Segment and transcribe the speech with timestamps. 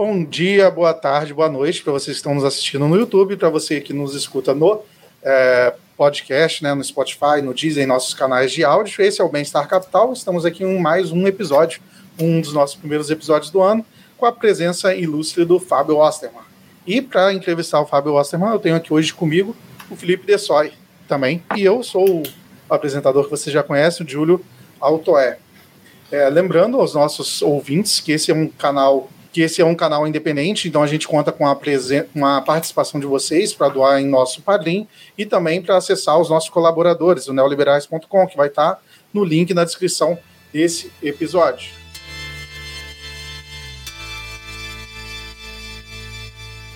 [0.00, 3.48] Bom dia, boa tarde, boa noite para vocês que estão nos assistindo no YouTube, para
[3.48, 4.80] você que nos escuta no
[5.24, 9.02] é, podcast, né, no Spotify, no Disney, nossos canais de áudio.
[9.02, 10.12] Esse é o Bem-Estar Capital.
[10.12, 11.80] Estamos aqui em mais um episódio,
[12.16, 13.84] um dos nossos primeiros episódios do ano,
[14.16, 16.44] com a presença ilustre do Fábio Osterman.
[16.86, 19.56] E para entrevistar o Fábio Osterman, eu tenho aqui hoje comigo
[19.90, 20.72] o Felipe Dessoy
[21.08, 21.42] também.
[21.56, 22.22] E eu sou o
[22.70, 24.40] apresentador que você já conhece, o Júlio
[24.80, 25.38] Altoé.
[26.12, 30.06] É, lembrando aos nossos ouvintes que esse é um canal que esse é um canal
[30.06, 34.06] independente, então a gente conta com a, com a participação de vocês para doar em
[34.06, 38.80] nosso padrim e também para acessar os nossos colaboradores, o neoliberais.com, que vai estar tá
[39.12, 40.18] no link na descrição
[40.52, 41.72] desse episódio.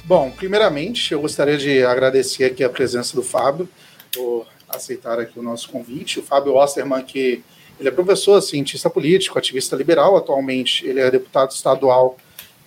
[0.05, 3.69] Bom, primeiramente, eu gostaria de agradecer aqui a presença do Fábio,
[4.13, 6.19] por aceitar aqui o nosso convite.
[6.19, 7.43] O Fábio Osterman, que
[7.79, 12.19] ele é professor, cientista político, ativista liberal, atualmente ele é deputado estadual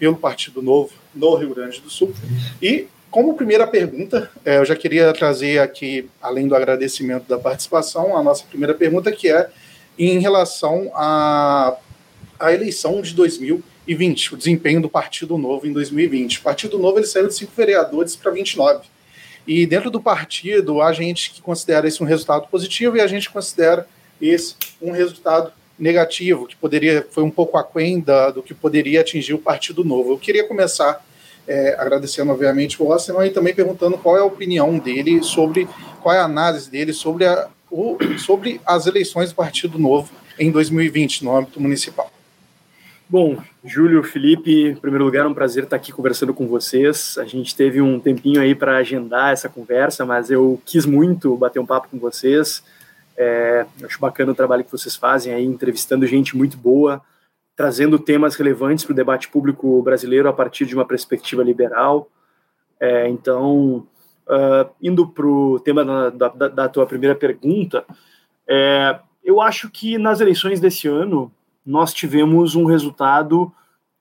[0.05, 2.13] pelo Partido Novo no Rio Grande do Sul.
[2.61, 8.15] E, como primeira pergunta, é, eu já queria trazer aqui, além do agradecimento da participação,
[8.15, 9.49] a nossa primeira pergunta, que é
[9.97, 11.75] em relação à,
[12.39, 16.37] à eleição de 2020, o desempenho do Partido Novo em 2020.
[16.37, 18.85] O Partido Novo ele saiu de cinco vereadores para 29.
[19.47, 23.27] E dentro do partido, há gente que considera isso um resultado positivo e a gente
[23.31, 23.87] considera
[24.21, 29.33] esse um resultado negativo, que poderia foi um pouco aquém da, do que poderia atingir
[29.33, 30.13] o Partido Novo.
[30.13, 31.03] Eu queria começar
[31.47, 35.67] é, agradecendo, obviamente, o Osterman e também perguntando qual é a opinião dele sobre,
[36.01, 40.51] qual é a análise dele sobre, a, o, sobre as eleições do Partido Novo em
[40.51, 42.11] 2020, no âmbito municipal.
[43.07, 47.19] Bom, Júlio, Felipe, em primeiro lugar, é um prazer estar aqui conversando com vocês.
[47.19, 51.59] A gente teve um tempinho aí para agendar essa conversa, mas eu quis muito bater
[51.59, 52.63] um papo com vocês.
[53.17, 57.01] É, acho bacana o trabalho que vocês fazem aí, entrevistando gente muito boa,
[57.55, 62.09] trazendo temas relevantes para o debate público brasileiro a partir de uma perspectiva liberal.
[62.79, 63.87] É, então,
[64.27, 67.85] uh, indo para o tema da, da, da, tua primeira pergunta,
[68.47, 71.31] é, eu acho que nas eleições desse ano
[71.65, 73.51] nós tivemos um resultado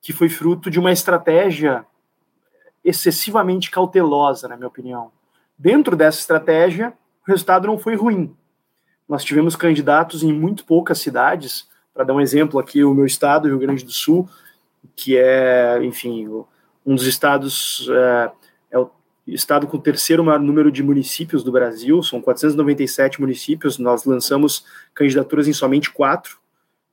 [0.01, 1.85] que foi fruto de uma estratégia
[2.83, 5.11] excessivamente cautelosa, na minha opinião.
[5.57, 6.93] Dentro dessa estratégia,
[7.25, 8.35] o resultado não foi ruim,
[9.07, 13.47] nós tivemos candidatos em muito poucas cidades, para dar um exemplo aqui, o meu estado,
[13.47, 14.27] Rio Grande do Sul,
[14.95, 16.27] que é, enfim,
[16.85, 18.31] um dos estados, é,
[18.71, 18.89] é o
[19.27, 24.65] estado com o terceiro maior número de municípios do Brasil, são 497 municípios, nós lançamos
[24.93, 26.37] candidaturas em somente quatro,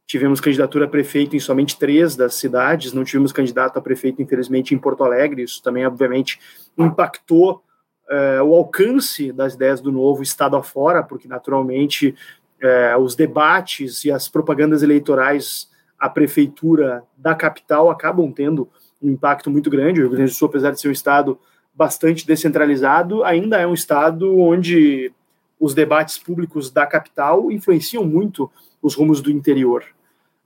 [0.07, 4.75] tivemos candidatura a prefeito em somente três das cidades, não tivemos candidato a prefeito, infelizmente,
[4.75, 6.39] em Porto Alegre, isso também, obviamente,
[6.77, 7.63] impactou
[8.11, 12.15] é, o alcance das ideias do novo estado afora, porque naturalmente
[12.61, 18.69] é, os debates e as propagandas eleitorais à prefeitura da capital acabam tendo
[19.01, 20.01] um impacto muito grande.
[20.01, 21.39] O Rio Grande do Sul, apesar de ser um estado
[21.75, 25.13] bastante descentralizado, ainda é um estado onde
[25.59, 29.85] os debates públicos da capital influenciam muito os rumos do interior.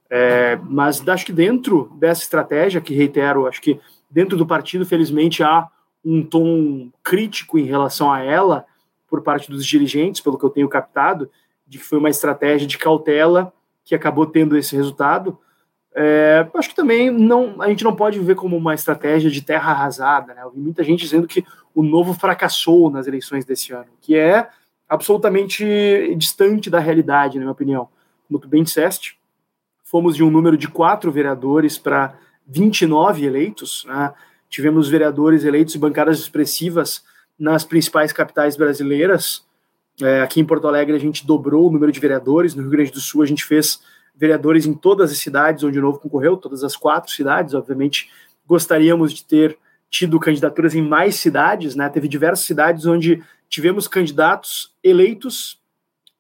[0.09, 3.81] É, mas acho que dentro dessa estratégia, que reitero, acho que
[4.11, 5.69] dentro do partido, felizmente, há
[6.06, 8.65] um tom crítico em relação a ela
[9.09, 11.28] por parte dos dirigentes, pelo que eu tenho captado,
[11.67, 13.53] de que foi uma estratégia de cautela
[13.84, 15.37] que acabou tendo esse resultado.
[15.93, 19.72] É, acho que também não, a gente não pode ver como uma estratégia de terra
[19.72, 20.33] arrasada.
[20.33, 20.43] Né?
[20.43, 24.49] Eu vi muita gente dizendo que o novo fracassou nas eleições desse ano, que é
[24.89, 27.89] absolutamente distante da realidade, na minha opinião.
[28.28, 29.19] Como tu bem disseste,
[29.83, 32.15] fomos de um número de quatro vereadores para
[32.47, 34.12] 29 eleitos, né?
[34.49, 37.04] Tivemos vereadores eleitos bancadas expressivas
[37.39, 39.45] nas principais capitais brasileiras.
[40.01, 42.93] É, aqui em Porto Alegre a gente dobrou o número de vereadores, no Rio Grande
[42.93, 43.81] do Sul a gente fez
[44.15, 48.10] vereadores em todas as cidades onde o Novo concorreu, todas as quatro cidades, obviamente
[48.47, 49.59] gostaríamos de ter
[49.91, 51.89] tido candidaturas em mais cidades, né?
[51.89, 55.60] Teve diversas cidades onde tivemos candidatos eleitos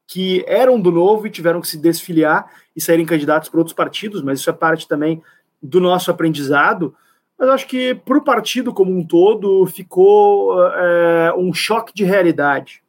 [0.06, 4.22] que eram do Novo e tiveram que se desfiliar e saírem candidatos para outros partidos,
[4.22, 5.22] mas isso é parte também
[5.60, 6.94] do nosso aprendizado.
[7.38, 12.82] Mas acho que para o partido como um todo ficou é, um choque de realidade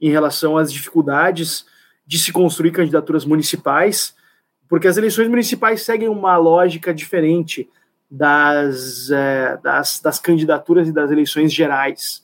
[0.00, 1.64] em relação às dificuldades
[2.06, 4.14] de se construir candidaturas municipais,
[4.68, 7.68] porque as eleições municipais seguem uma lógica diferente
[8.10, 12.22] das, é, das, das, candidaturas e das eleições gerais,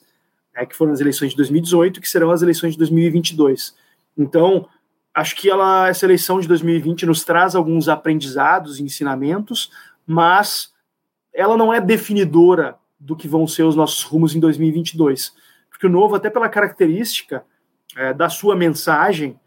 [0.53, 3.75] né, que foram as eleições de 2018, que serão as eleições de 2022.
[4.17, 4.67] Então,
[5.13, 9.71] acho que ela, essa eleição de 2020 nos traz alguns aprendizados e ensinamentos,
[10.05, 10.70] mas
[11.33, 15.33] ela não é definidora do que vão ser os nossos rumos em 2022.
[15.69, 17.43] Porque o Novo, até pela característica
[17.95, 19.39] é, da sua mensagem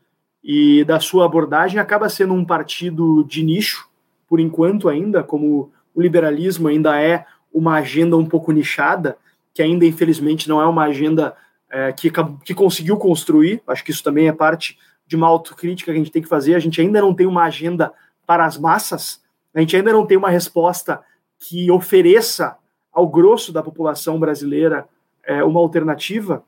[0.43, 3.89] e da sua abordagem, acaba sendo um partido de nicho,
[4.27, 9.17] por enquanto ainda, como o liberalismo ainda é uma agenda um pouco nichada,
[9.55, 11.37] que ainda infelizmente não é uma agenda
[11.71, 12.11] é, que,
[12.45, 13.63] que conseguiu construir.
[13.69, 14.77] Acho que isso também é parte
[15.07, 16.55] de uma autocrítica que a gente tem que fazer.
[16.55, 17.93] A gente ainda não tem uma agenda
[18.27, 19.23] para as massas,
[19.55, 21.01] a gente ainda não tem uma resposta
[21.47, 22.57] que ofereça
[22.91, 24.89] ao grosso da população brasileira
[25.23, 26.43] é, uma alternativa.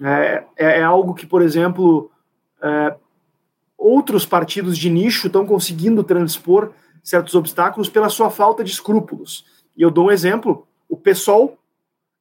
[0.00, 2.10] É, é, é algo que, por exemplo,
[2.62, 2.96] é,
[3.76, 6.72] outros partidos de nicho estão conseguindo transpor
[7.02, 9.44] certos obstáculos pela sua falta de escrúpulos.
[9.76, 11.58] E eu dou um exemplo: o PSOL,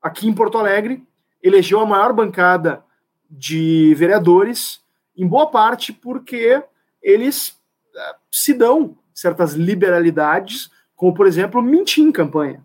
[0.02, 1.04] aqui em Porto Alegre,
[1.44, 2.84] elegeu a maior bancada
[3.30, 4.82] de vereadores,
[5.16, 6.64] em boa parte porque
[7.04, 7.56] eles
[7.96, 12.62] eh, se dão certas liberalidades, como, por exemplo, mentir em campanha.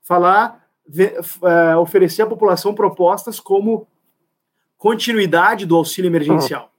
[0.00, 3.88] Falar, uh, oferecer à população propostas como
[4.78, 6.70] continuidade do auxílio emergencial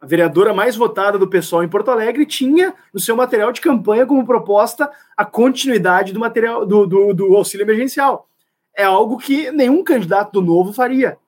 [0.00, 4.06] a vereadora mais votada do pessoal em Porto Alegre, tinha no seu material de campanha
[4.06, 8.26] como proposta a continuidade do material do, do, do auxílio emergencial.
[8.74, 11.18] É algo que nenhum candidato do Novo faria.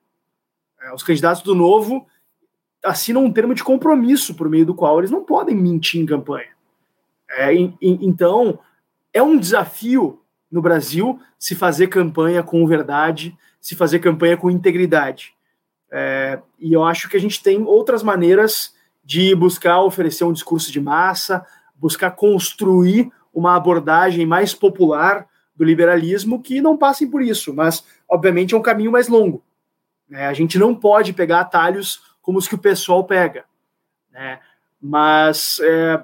[0.81, 2.07] É, os candidatos do Novo
[2.83, 6.49] assinam um termo de compromisso por meio do qual eles não podem mentir em campanha.
[7.29, 8.57] É, então,
[9.13, 10.21] é um desafio
[10.51, 15.33] no Brasil se fazer campanha com verdade, se fazer campanha com integridade.
[15.91, 18.73] É, e eu acho que a gente tem outras maneiras
[19.03, 21.45] de buscar oferecer um discurso de massa,
[21.75, 28.53] buscar construir uma abordagem mais popular do liberalismo que não passem por isso, mas obviamente
[28.53, 29.43] é um caminho mais longo.
[30.09, 30.27] Né?
[30.27, 33.45] A gente não pode pegar atalhos como os que o pessoal pega.
[34.11, 34.39] Né?
[34.81, 36.03] Mas é,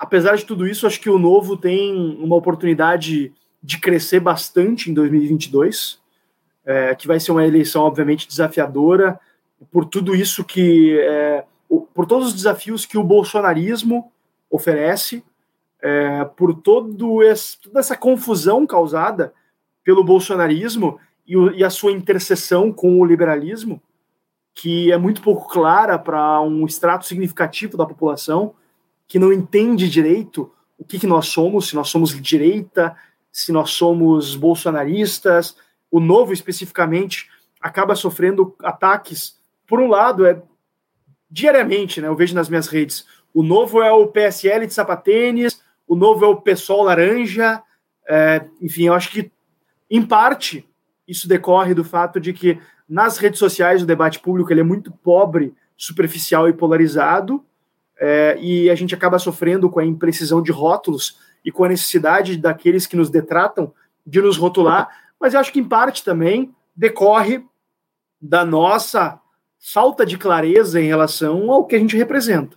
[0.00, 3.32] apesar de tudo isso, acho que o novo tem uma oportunidade
[3.62, 6.00] de crescer bastante em 2022
[6.64, 9.18] é, que vai ser uma eleição, obviamente, desafiadora,
[9.70, 10.98] por tudo isso que.
[11.00, 11.44] É,
[11.94, 14.10] por todos os desafios que o bolsonarismo
[14.50, 15.22] oferece,
[15.80, 19.32] é, por todo esse, toda essa confusão causada
[19.84, 23.80] pelo bolsonarismo e, o, e, a sua interseção com o liberalismo,
[24.52, 28.54] que é muito pouco clara para um extrato significativo da população
[29.10, 32.96] que não entende direito o que, que nós somos, se nós somos direita,
[33.32, 35.56] se nós somos bolsonaristas,
[35.90, 37.28] o novo especificamente
[37.60, 39.36] acaba sofrendo ataques.
[39.66, 40.40] Por um lado, é
[41.28, 42.06] diariamente, né?
[42.06, 43.04] Eu vejo nas minhas redes.
[43.34, 47.60] O novo é o PSL de sapatênis, o novo é o PSOL laranja.
[48.08, 49.32] É, enfim, eu acho que,
[49.90, 50.64] em parte,
[51.06, 54.92] isso decorre do fato de que nas redes sociais o debate público ele é muito
[54.92, 57.44] pobre, superficial e polarizado,
[58.00, 62.36] é, e a gente acaba sofrendo com a imprecisão de rótulos e com a necessidade
[62.36, 63.72] daqueles que nos detratam
[64.06, 64.88] de nos rotular
[65.20, 67.44] mas eu acho que em parte também decorre
[68.20, 69.20] da nossa
[69.58, 72.56] falta de clareza em relação ao que a gente representa.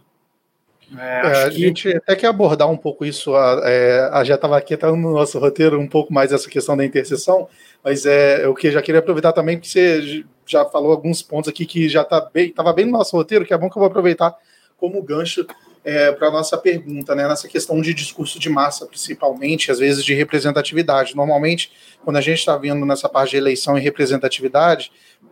[0.98, 1.58] É, é, a que...
[1.58, 5.12] gente até quer abordar um pouco isso, a, é, a já estava aqui tá no
[5.12, 7.50] nosso roteiro um pouco mais essa questão da interseção,
[7.84, 11.66] mas é o que já queria aproveitar também, porque você já falou alguns pontos aqui
[11.66, 13.90] que já tá bem, estava bem no nosso roteiro, que é bom que eu vou
[13.90, 14.38] aproveitar
[14.84, 15.48] como gancho
[15.86, 20.04] é, para a nossa pergunta, né, nessa questão de discurso de massa, principalmente, às vezes
[20.04, 21.16] de representatividade.
[21.16, 21.72] Normalmente,
[22.04, 24.92] quando a gente está vendo nessa parte de eleição e representatividade,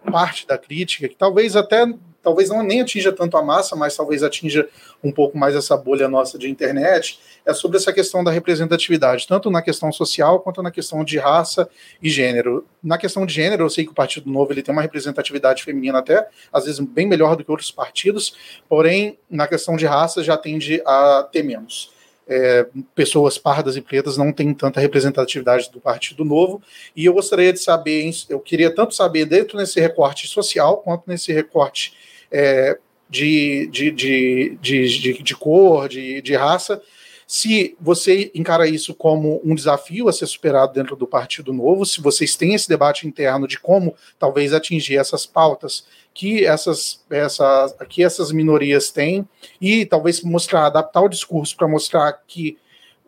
[0.09, 1.85] parte da crítica, que talvez até
[2.21, 4.67] talvez não nem atinja tanto a massa, mas talvez atinja
[5.03, 9.49] um pouco mais essa bolha nossa de internet, é sobre essa questão da representatividade, tanto
[9.49, 11.67] na questão social quanto na questão de raça
[12.01, 12.65] e gênero.
[12.83, 15.99] Na questão de gênero, eu sei que o Partido Novo ele tem uma representatividade feminina
[15.99, 18.35] até, às vezes bem melhor do que outros partidos,
[18.69, 21.91] porém, na questão de raça já tende a ter menos.
[22.27, 26.61] É, pessoas pardas e pretas não têm tanta representatividade do Partido Novo,
[26.95, 31.33] e eu gostaria de saber, eu queria tanto saber dentro nesse recorte social, quanto nesse
[31.33, 31.93] recorte
[32.31, 32.77] é,
[33.09, 36.81] de, de, de, de, de, cor, de, de raça,
[37.27, 42.01] se você encara isso como um desafio a ser superado dentro do Partido Novo, se
[42.01, 48.03] vocês têm esse debate interno de como talvez atingir essas pautas que essas, essa, que
[48.03, 49.25] essas minorias têm,
[49.61, 52.57] e talvez mostrar, adaptar o discurso para mostrar que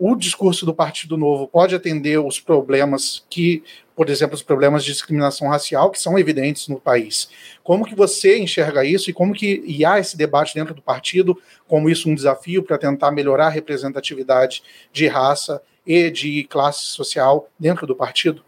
[0.05, 3.63] o discurso do Partido Novo pode atender os problemas que
[3.95, 7.29] por exemplo, os problemas de discriminação racial que são evidentes no país.
[7.63, 11.39] Como que você enxerga isso e como que e há esse debate dentro do partido,
[11.67, 17.47] como isso um desafio para tentar melhorar a representatividade de raça e de classe social
[17.59, 18.43] dentro do partido?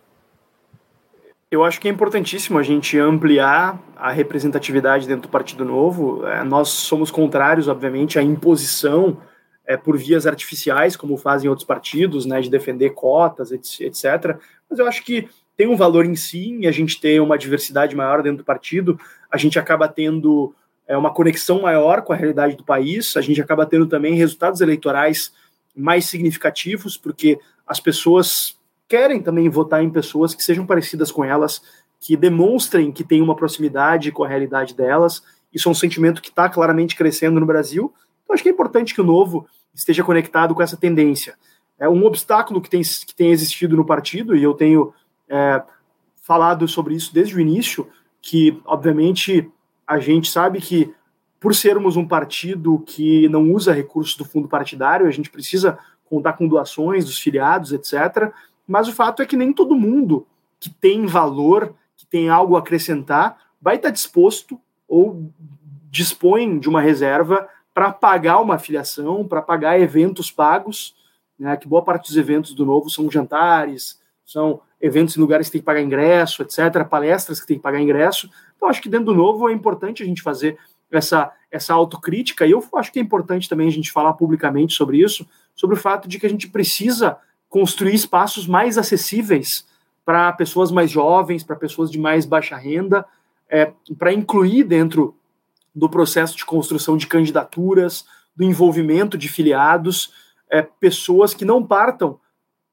[1.51, 6.25] Eu acho que é importantíssimo a gente ampliar a representatividade dentro do Partido Novo.
[6.25, 9.17] É, nós somos contrários, obviamente, à imposição
[9.67, 14.37] é, por vias artificiais, como fazem outros partidos, né, de defender cotas, etc.
[14.69, 17.95] Mas eu acho que tem um valor em si, e a gente ter uma diversidade
[17.95, 18.99] maior dentro do partido,
[19.31, 20.53] a gente acaba tendo
[20.87, 24.61] é, uma conexão maior com a realidade do país, a gente acaba tendo também resultados
[24.61, 25.33] eleitorais
[25.75, 28.57] mais significativos, porque as pessoas
[28.87, 31.61] querem também votar em pessoas que sejam parecidas com elas,
[31.99, 35.23] que demonstrem que tem uma proximidade com a realidade delas.
[35.51, 37.93] Isso é um sentimento que está claramente crescendo no Brasil.
[38.25, 41.35] Então, acho que é importante que o novo esteja conectado com essa tendência.
[41.79, 44.93] É um obstáculo que tem, que tem existido no partido, e eu tenho
[45.29, 45.61] é,
[46.21, 47.87] falado sobre isso desde o início,
[48.21, 49.49] que, obviamente,
[49.85, 50.93] a gente sabe que,
[51.39, 56.33] por sermos um partido que não usa recursos do fundo partidário, a gente precisa contar
[56.33, 58.31] com doações dos filiados, etc.
[58.67, 60.25] Mas o fato é que nem todo mundo
[60.59, 65.29] que tem valor, que tem algo a acrescentar, vai estar disposto ou
[65.91, 70.95] dispõe de uma reserva para pagar uma afiliação, para pagar eventos pagos,
[71.37, 75.51] né, que boa parte dos eventos do Novo são jantares, são eventos em lugares que
[75.51, 78.29] tem que pagar ingresso, etc., palestras que tem que pagar ingresso.
[78.55, 80.57] Então, acho que dentro do Novo é importante a gente fazer
[80.89, 85.01] essa, essa autocrítica, e eu acho que é importante também a gente falar publicamente sobre
[85.01, 87.17] isso, sobre o fato de que a gente precisa
[87.49, 89.67] construir espaços mais acessíveis
[90.05, 93.05] para pessoas mais jovens, para pessoas de mais baixa renda,
[93.49, 95.13] é, para incluir dentro
[95.75, 98.05] do processo de construção de candidaturas,
[98.35, 100.13] do envolvimento de filiados,
[100.49, 102.19] é, pessoas que não partam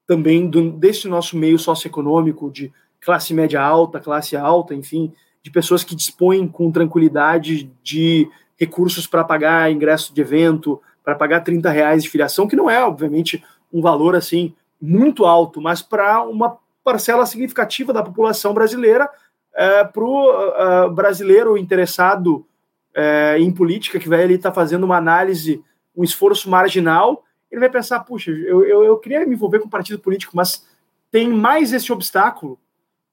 [0.07, 5.83] também do, desse nosso meio socioeconômico de classe média alta, classe alta, enfim, de pessoas
[5.83, 12.03] que dispõem com tranquilidade de recursos para pagar ingresso de evento, para pagar 30 reais
[12.03, 17.25] de filiação, que não é, obviamente, um valor assim muito alto, mas para uma parcela
[17.25, 19.09] significativa da população brasileira,
[19.55, 22.45] é, para o uh, brasileiro interessado
[22.95, 25.63] é, em política, que vai ali estar tá fazendo uma análise,
[25.95, 29.99] um esforço marginal, ele vai pensar, puxa, eu, eu, eu queria me envolver com partido
[29.99, 30.65] político, mas
[31.11, 32.59] tem mais esse obstáculo.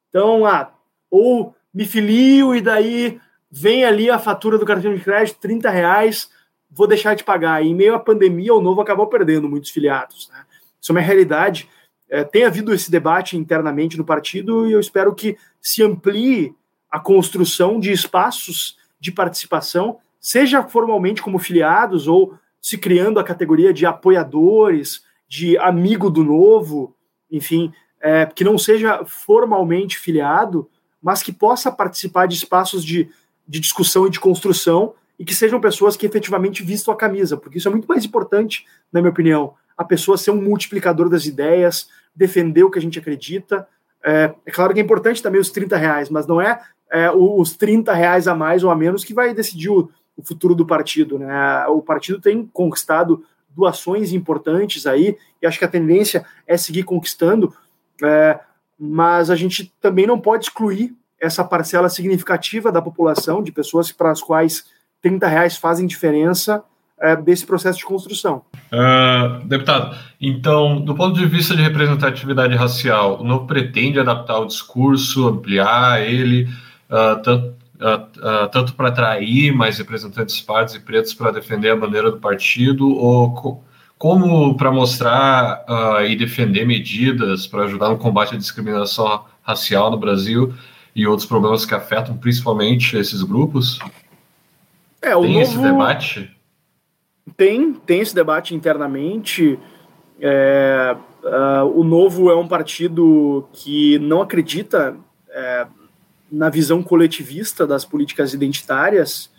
[0.09, 0.73] Então, ah,
[1.11, 3.21] ou me filio e daí
[3.51, 6.31] vem ali a fatura do cartão de crédito, 30 reais,
[6.71, 7.63] vou deixar de pagar.
[7.63, 10.31] E em meio à pandemia, o Novo acabou perdendo muitos filiados.
[10.33, 10.45] Né?
[10.81, 11.69] Isso é uma realidade.
[12.09, 16.55] É, tem havido esse debate internamente no partido e eu espero que se amplie
[16.91, 23.73] a construção de espaços de participação, seja formalmente como filiados ou se criando a categoria
[23.73, 26.95] de apoiadores, de amigo do novo,
[27.31, 30.69] enfim, é, que não seja formalmente filiado,
[31.03, 33.09] mas que possa participar de espaços de,
[33.49, 37.59] de discussão e de construção e que sejam pessoas que efetivamente vistam a camisa, porque
[37.59, 41.89] isso é muito mais importante, na minha opinião, a pessoa ser um multiplicador das ideias,
[42.15, 43.67] defender o que a gente acredita.
[44.05, 46.61] É, é claro que é importante também os 30 reais, mas não é,
[46.93, 50.55] é os 30 reais a mais ou a menos que vai decidir o, o futuro
[50.55, 51.19] do partido.
[51.19, 51.67] Né?
[51.69, 53.25] O partido tem conquistado
[53.57, 57.53] doações importantes aí, e acho que a tendência é seguir conquistando,
[58.03, 58.39] é,
[58.79, 64.11] mas a gente também não pode excluir essa parcela significativa da população, de pessoas para
[64.11, 64.65] as quais
[65.03, 66.63] 30 reais fazem diferença
[66.99, 68.43] é, desse processo de construção.
[68.73, 74.47] Uh, deputado, então, do ponto de vista de representatividade racial, o novo pretende adaptar o
[74.47, 76.49] discurso, ampliar ele,
[76.91, 81.77] uh, tanto uh, uh, tanto para atrair mais representantes pardos e pretos para defender a
[81.77, 83.65] bandeira do partido, ou co
[83.97, 85.63] como para mostrar
[86.09, 90.55] e defender medidas para ajudar no combate à discriminação racial no Brasil
[90.97, 93.79] e outros problemas que afetam principalmente esses grupos?
[95.03, 95.41] É, tem novo...
[95.41, 96.31] esse debate?
[97.37, 99.59] Tem, tem esse debate internamente.
[100.21, 104.97] É, uh, o Novo é um partido que não acredita
[105.31, 105.67] é,
[106.31, 109.31] na visão coletivista das políticas identitárias,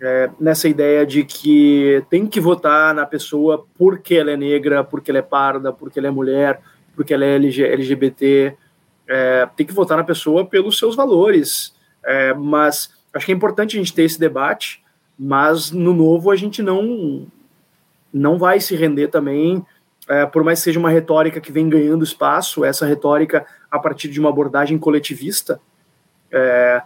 [0.00, 5.10] é, nessa ideia de que tem que votar na pessoa porque ela é negra, porque
[5.10, 6.60] ela é parda, porque ela é mulher,
[6.94, 8.56] porque ela é LGBT,
[9.08, 11.74] é, tem que votar na pessoa pelos seus valores.
[12.04, 14.82] É, mas acho que é importante a gente ter esse debate,
[15.18, 17.26] mas no novo a gente não
[18.12, 19.64] não vai se render também,
[20.08, 24.08] é, por mais que seja uma retórica que vem ganhando espaço, essa retórica a partir
[24.08, 25.60] de uma abordagem coletivista,
[26.32, 26.82] é,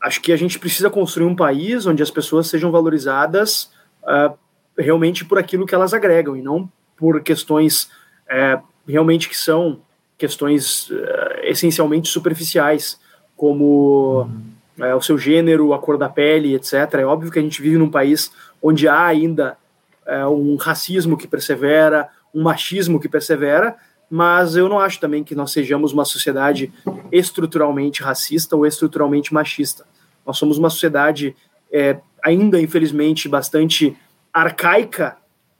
[0.00, 3.70] acho que a gente precisa construir um país onde as pessoas sejam valorizadas
[4.02, 4.36] uh,
[4.76, 7.90] realmente por aquilo que elas agregam e não por questões
[8.28, 9.80] é, realmente que são
[10.16, 10.96] questões uh,
[11.44, 13.00] essencialmente superficiais,
[13.36, 14.84] como uhum.
[14.84, 16.94] é, o seu gênero, a cor da pele, etc.
[16.94, 19.56] É óbvio que a gente vive num país onde há ainda
[20.04, 23.76] é, um racismo que persevera, um machismo que persevera,
[24.10, 26.72] mas eu não acho também que nós sejamos uma sociedade
[27.12, 29.86] estruturalmente racista ou estruturalmente machista.
[30.26, 31.36] Nós somos uma sociedade
[31.70, 33.96] é, ainda, infelizmente, bastante
[34.32, 35.16] arcaica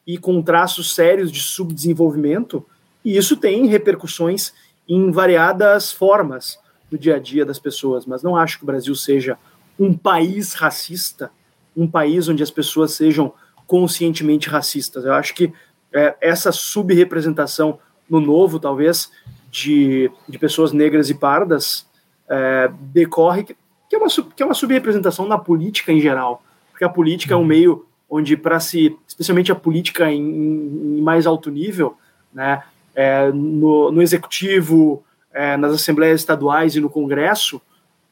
[0.07, 2.65] e com traços sérios de subdesenvolvimento,
[3.05, 4.53] e isso tem repercussões
[4.89, 6.59] em variadas formas
[6.91, 8.07] no dia a dia das pessoas.
[8.07, 9.37] Mas não acho que o Brasil seja
[9.79, 11.31] um país racista,
[11.77, 13.33] um país onde as pessoas sejam
[13.67, 15.05] conscientemente racistas.
[15.05, 15.53] Eu acho que
[15.93, 17.79] é, essa subrepresentação
[18.09, 19.11] no novo, talvez,
[19.51, 21.87] de, de pessoas negras e pardas,
[22.29, 23.57] é, decorre que,
[23.89, 26.43] que, é uma, que é uma subrepresentação na política em geral.
[26.71, 31.27] Porque a política é um meio onde, para se, especialmente a política em, em mais
[31.27, 31.97] alto nível,
[32.33, 32.63] né,
[32.95, 37.61] é, no, no executivo, é, nas assembleias estaduais e no Congresso,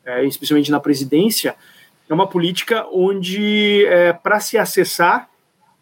[0.04, 1.56] é, especialmente na presidência,
[2.08, 5.28] é uma política onde, é, para se acessar,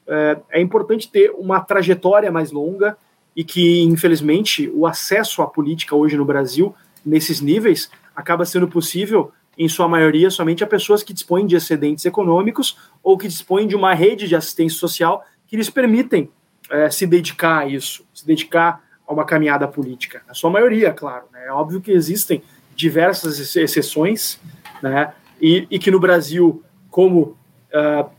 [0.06, 2.96] é, é importante ter uma trajetória mais longa
[3.36, 6.74] e que, infelizmente, o acesso à política hoje no Brasil,
[7.04, 12.04] nesses níveis, acaba sendo possível, em sua maioria, somente a pessoas que dispõem de excedentes
[12.04, 16.28] econômicos ou que dispõem de uma rede de assistência social que lhes permitem
[16.70, 20.22] é, se dedicar a isso, se dedicar a uma caminhada política.
[20.28, 21.24] A sua maioria, claro.
[21.32, 21.46] Né?
[21.46, 22.42] É óbvio que existem
[22.74, 24.40] diversas exceções,
[24.82, 25.12] né?
[25.40, 27.36] e, e que no Brasil, como
[27.72, 28.10] uh,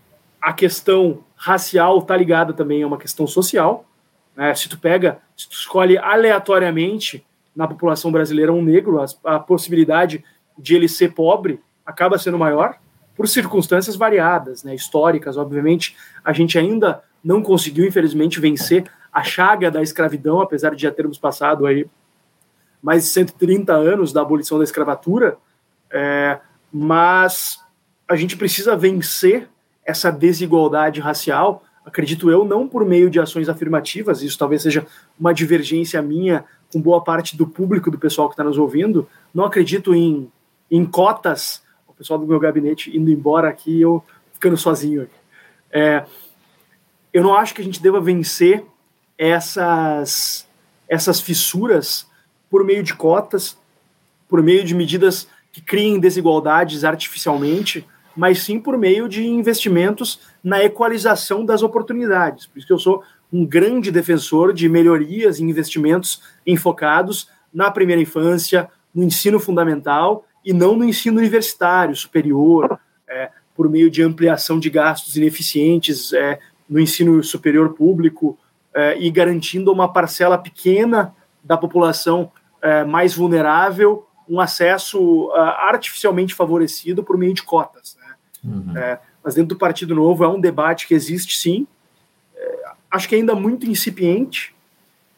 [0.42, 3.86] a questão racial está ligada também a uma questão social,
[4.36, 4.54] né?
[4.54, 7.26] Se tu pega, se tu escolhe aleatoriamente
[7.56, 10.24] na população brasileira um negro, a, a possibilidade
[10.58, 12.78] de ele ser pobre acaba sendo maior
[13.16, 15.96] por circunstâncias variadas, né, históricas, obviamente.
[16.24, 21.18] A gente ainda não conseguiu, infelizmente, vencer a chaga da escravidão, apesar de já termos
[21.18, 21.88] passado aí
[22.84, 25.38] mais de 130 anos da abolição da escravatura,
[25.92, 26.38] é,
[26.72, 27.60] mas
[28.08, 29.48] a gente precisa vencer
[29.84, 34.86] essa desigualdade racial acredito eu, não por meio de ações afirmativas, isso talvez seja
[35.20, 39.46] uma divergência minha com boa parte do público, do pessoal que está nos ouvindo, não
[39.46, 40.30] acredito em,
[40.70, 45.08] em cotas, o pessoal do meu gabinete indo embora aqui, eu ficando sozinho.
[45.72, 46.06] É,
[47.14, 48.66] eu não acho que a gente deva vencer
[49.18, 50.48] essas,
[50.90, 52.06] essas fissuras
[52.50, 53.58] por meio de cotas,
[54.28, 60.64] por meio de medidas que criem desigualdades artificialmente, mas sim por meio de investimentos na
[60.64, 62.46] equalização das oportunidades.
[62.46, 63.04] Por isso que eu sou
[63.34, 70.54] um grande defensor de melhorias e investimentos enfocados na primeira infância, no ensino fundamental e
[70.54, 72.80] não no ensino universitário superior,
[73.10, 78.38] é, por meio de ampliação de gastos ineficientes é, no ensino superior público
[78.72, 82.32] é, e garantindo uma parcela pequena da população
[82.62, 87.96] é, mais vulnerável um acesso uh, artificialmente favorecido por meio de cotas.
[88.00, 88.16] Né?
[88.44, 88.74] Uhum.
[89.26, 91.66] Mas dentro do Partido Novo é um debate que existe sim,
[92.36, 94.56] é, acho que ainda muito incipiente,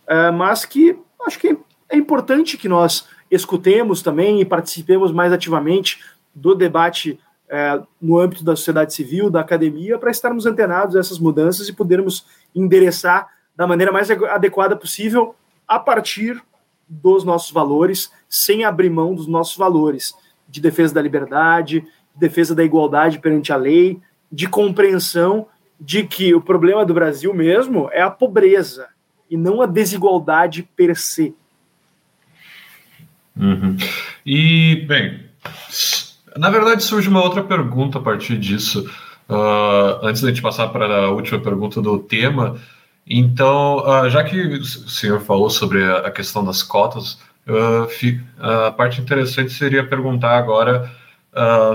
[0.07, 1.57] é, mas que acho que
[1.89, 6.01] é importante que nós escutemos também e participemos mais ativamente
[6.33, 11.19] do debate é, no âmbito da sociedade civil, da academia, para estarmos antenados a essas
[11.19, 15.35] mudanças e podermos endereçar da maneira mais adequada possível
[15.67, 16.41] a partir
[16.87, 20.13] dos nossos valores, sem abrir mão dos nossos valores
[20.47, 21.85] de defesa da liberdade,
[22.17, 23.99] defesa da igualdade perante a lei,
[24.31, 25.47] de compreensão
[25.79, 28.87] de que o problema do Brasil mesmo é a pobreza
[29.29, 31.35] e não a desigualdade per se.
[33.35, 33.77] Uhum.
[34.25, 35.25] E, bem,
[36.35, 38.89] na verdade surge uma outra pergunta a partir disso.
[39.29, 42.59] Uh, antes da gente passar para a última pergunta do tema,
[43.05, 47.87] então, uh, já que o senhor falou sobre a, questão das cotas, uh,
[48.39, 50.91] a parte interessante seria perguntar agora
[51.37, 51.73] Uh,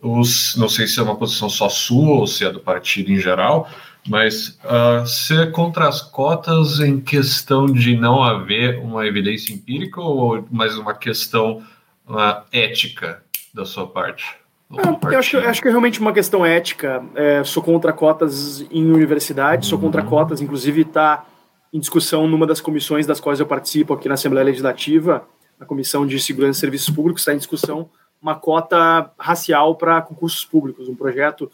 [0.00, 3.18] os, não sei se é uma posição só sua ou se é do partido em
[3.18, 3.68] geral,
[4.08, 10.00] mas uh, se é contra as cotas em questão de não haver uma evidência empírica
[10.00, 11.62] ou mais uma questão
[12.08, 14.36] uh, ética da sua parte?
[14.72, 17.02] É, eu acho, acho, que é realmente uma questão ética.
[17.14, 20.08] É, sou contra cotas em universidade, sou contra uhum.
[20.08, 21.24] cotas, inclusive está
[21.72, 25.24] em discussão numa das comissões das quais eu participo aqui na Assembleia Legislativa,
[25.60, 27.88] a Comissão de Segurança e Serviços Públicos, está em discussão
[28.20, 31.50] uma cota racial para concursos públicos, um projeto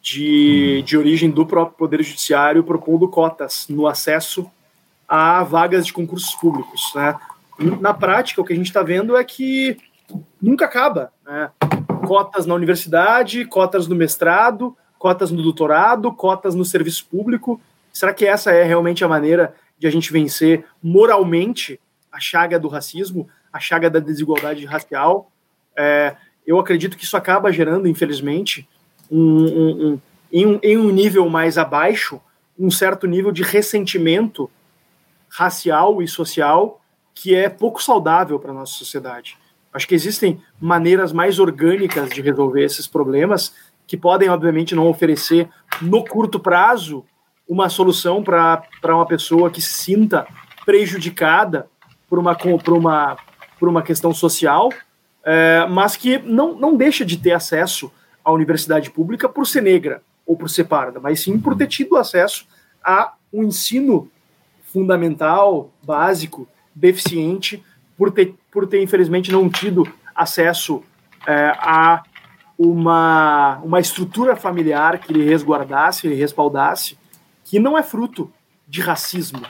[0.00, 0.84] de, hum.
[0.84, 4.50] de origem do próprio Poder Judiciário propondo cotas no acesso
[5.08, 6.92] a vagas de concursos públicos.
[6.94, 7.18] Né?
[7.80, 9.76] Na prática, o que a gente está vendo é que
[10.40, 11.12] nunca acaba.
[11.26, 11.50] Né?
[12.06, 17.60] Cotas na universidade, cotas no mestrado, cotas no doutorado, cotas no serviço público.
[17.92, 22.68] Será que essa é realmente a maneira de a gente vencer moralmente a chaga do
[22.68, 25.31] racismo, a chaga da desigualdade racial?
[25.76, 28.68] É, eu acredito que isso acaba gerando, infelizmente,
[29.10, 30.00] um, um, um,
[30.32, 32.20] em, em um nível mais abaixo,
[32.58, 34.50] um certo nível de ressentimento
[35.28, 36.80] racial e social
[37.14, 39.36] que é pouco saudável para a nossa sociedade.
[39.72, 43.54] Acho que existem maneiras mais orgânicas de resolver esses problemas
[43.86, 45.48] que podem, obviamente, não oferecer
[45.80, 47.04] no curto prazo
[47.48, 50.26] uma solução para uma pessoa que se sinta
[50.64, 51.68] prejudicada
[52.08, 53.16] por uma, por uma,
[53.58, 54.70] por uma questão social,
[55.24, 57.92] é, mas que não, não deixa de ter acesso
[58.24, 61.96] à universidade pública por ser negra ou por ser parda, mas sim por ter tido
[61.96, 62.46] acesso
[62.82, 64.10] a um ensino
[64.72, 67.62] fundamental, básico, deficiente,
[67.96, 70.82] por ter, por ter infelizmente não tido acesso
[71.26, 72.02] é, a
[72.58, 76.96] uma, uma estrutura familiar que lhe resguardasse, lhe respaldasse,
[77.44, 78.32] que não é fruto
[78.66, 79.42] de racismo.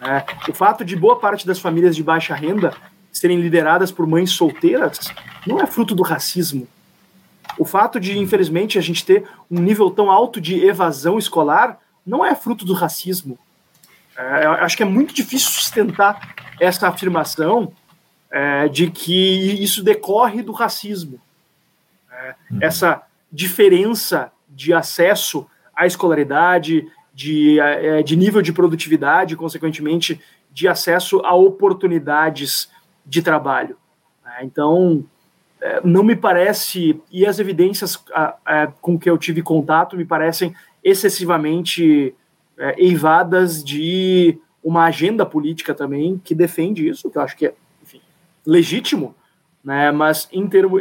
[0.00, 2.74] É, o fato de boa parte das famílias de baixa renda
[3.24, 5.10] serem lideradas por mães solteiras
[5.46, 6.68] não é fruto do racismo.
[7.58, 12.22] O fato de, infelizmente, a gente ter um nível tão alto de evasão escolar não
[12.22, 13.38] é fruto do racismo.
[14.14, 17.72] É, acho que é muito difícil sustentar essa afirmação
[18.30, 21.18] é, de que isso decorre do racismo.
[22.12, 30.20] É, essa diferença de acesso à escolaridade, de, é, de nível de produtividade, consequentemente,
[30.52, 32.68] de acesso a oportunidades
[33.04, 33.76] de trabalho.
[34.26, 35.04] É, então,
[35.60, 38.02] é, não me parece, e as evidências
[38.80, 42.14] com que eu tive contato me parecem excessivamente
[42.58, 47.54] é, eivadas de uma agenda política também que defende isso, que eu acho que é
[47.82, 48.00] enfim,
[48.46, 49.14] legítimo,
[49.62, 49.90] né?
[49.90, 50.78] mas em termo,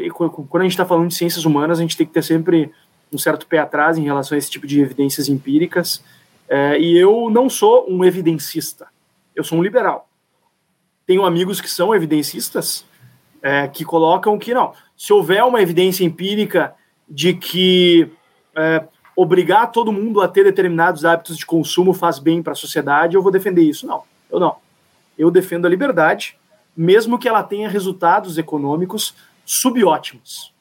[0.49, 2.71] quando a gente está falando de ciências humanas, a gente tem que ter sempre
[3.11, 6.03] um certo pé atrás em relação a esse tipo de evidências empíricas,
[6.47, 8.87] é, e eu não sou um evidencista,
[9.35, 10.09] eu sou um liberal.
[11.05, 12.85] Tenho amigos que são evidencistas,
[13.41, 16.73] é, que colocam que não, se houver uma evidência empírica
[17.09, 18.09] de que
[18.55, 18.85] é,
[19.15, 23.21] obrigar todo mundo a ter determinados hábitos de consumo faz bem para a sociedade, eu
[23.21, 23.85] vou defender isso.
[23.85, 24.55] Não, eu não.
[25.17, 26.37] Eu defendo a liberdade,
[26.75, 29.13] mesmo que ela tenha resultados econômicos
[29.45, 30.53] subótimos.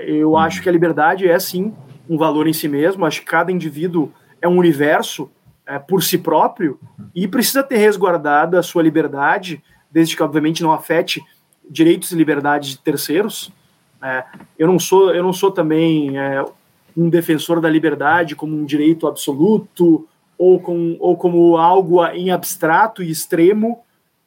[0.00, 0.38] Eu uhum.
[0.38, 1.74] acho que a liberdade é sim
[2.08, 3.06] um valor em si mesmo.
[3.06, 5.30] Acho que cada indivíduo é um universo
[5.66, 6.78] é, por si próprio
[7.14, 11.22] e precisa ter resguardada a sua liberdade, desde que obviamente não afete
[11.68, 13.52] direitos e liberdades de terceiros.
[14.02, 14.24] É,
[14.58, 16.44] eu não sou, eu não sou também é,
[16.96, 23.02] um defensor da liberdade como um direito absoluto ou, com, ou como algo em abstrato
[23.02, 23.80] e extremo.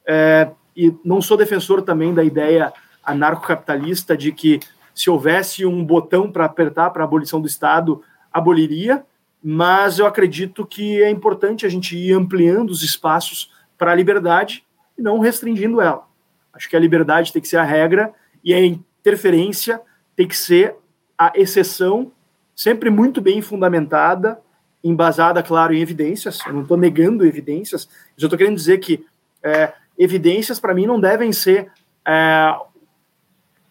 [0.05, 2.73] É, e não sou defensor também da ideia
[3.03, 4.59] anarcocapitalista de que
[4.93, 8.01] se houvesse um botão para apertar para a abolição do Estado,
[8.33, 9.05] aboliria,
[9.49, 14.65] mas eu acredito que é importante a gente ir ampliando os espaços para a liberdade
[14.97, 16.05] e não restringindo ela.
[16.51, 19.79] Acho que a liberdade tem que ser a regra e a interferência
[20.17, 20.75] tem que ser
[21.17, 22.11] a exceção
[22.53, 24.37] sempre muito bem fundamentada,
[24.83, 26.39] embasada, claro, em evidências.
[26.45, 27.87] Eu não estou negando evidências,
[28.19, 29.05] eu estou querendo dizer que
[29.41, 31.71] é, evidências, para mim, não devem ser
[32.05, 32.53] é,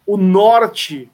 [0.07, 1.11] o norte,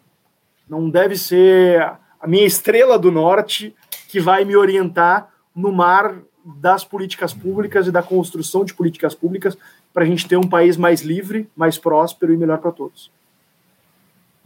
[0.70, 1.82] não deve ser
[2.18, 3.76] a minha estrela do norte
[4.14, 6.14] que vai me orientar no mar
[6.46, 9.58] das políticas públicas e da construção de políticas públicas
[9.92, 13.10] para a gente ter um país mais livre, mais próspero e melhor para todos.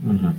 [0.01, 0.33] Uhum.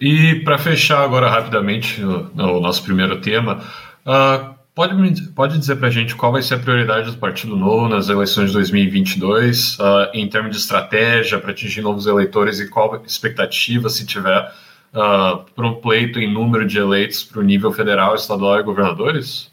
[0.00, 3.62] E para fechar agora rapidamente o, o nosso primeiro tema,
[4.04, 7.88] uh, pode, pode dizer para a gente qual vai ser a prioridade do Partido Novo
[7.88, 12.68] nas eleições de 2022, uh, ah, em termos de estratégia para atingir novos eleitores e
[12.68, 14.52] qual expectativa, se tiver,
[14.94, 19.52] uh, para um pleito em número de eleitos para o nível federal, estadual e governadores?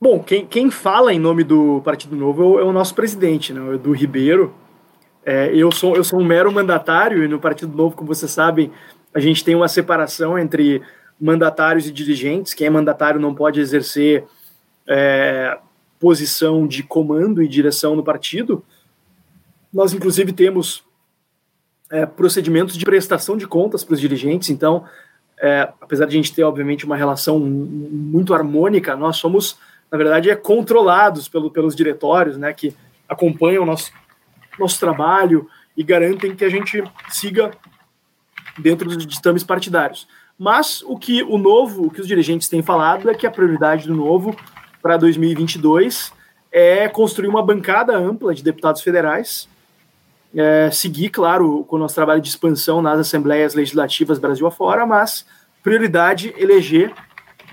[0.00, 3.52] Bom, quem, quem fala em nome do Partido Novo é o, é o nosso presidente,
[3.52, 4.54] né, o Edu Ribeiro.
[5.24, 8.70] É, eu, sou, eu sou um mero mandatário e no Partido Novo, como vocês sabem,
[9.12, 10.82] a gente tem uma separação entre
[11.20, 12.54] mandatários e dirigentes.
[12.54, 14.24] Quem é mandatário não pode exercer
[14.86, 15.58] é,
[15.98, 18.62] posição de comando e direção no partido.
[19.72, 20.85] Nós, inclusive, temos
[21.90, 24.50] é, procedimentos de prestação de contas para os dirigentes.
[24.50, 24.84] Então,
[25.38, 29.58] é, apesar de a gente ter, obviamente, uma relação muito harmônica, nós somos,
[29.90, 32.74] na verdade, é, controlados pelo, pelos diretórios, né, que
[33.08, 33.92] acompanham o nosso,
[34.58, 37.50] nosso trabalho e garantem que a gente siga
[38.58, 40.08] dentro dos ditames partidários.
[40.38, 43.86] Mas o que o novo, o que os dirigentes têm falado é que a prioridade
[43.86, 44.36] do novo
[44.82, 46.12] para 2022
[46.52, 49.48] é construir uma bancada ampla de deputados federais,
[50.34, 55.26] é, seguir, claro, com o nosso trabalho de expansão nas assembleias legislativas Brasil afora, mas
[55.62, 56.94] prioridade eleger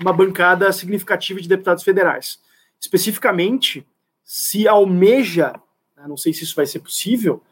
[0.00, 2.38] uma bancada significativa de deputados federais.
[2.80, 3.86] Especificamente,
[4.24, 5.52] se almeja,
[5.96, 7.42] né, não sei se isso vai ser possível,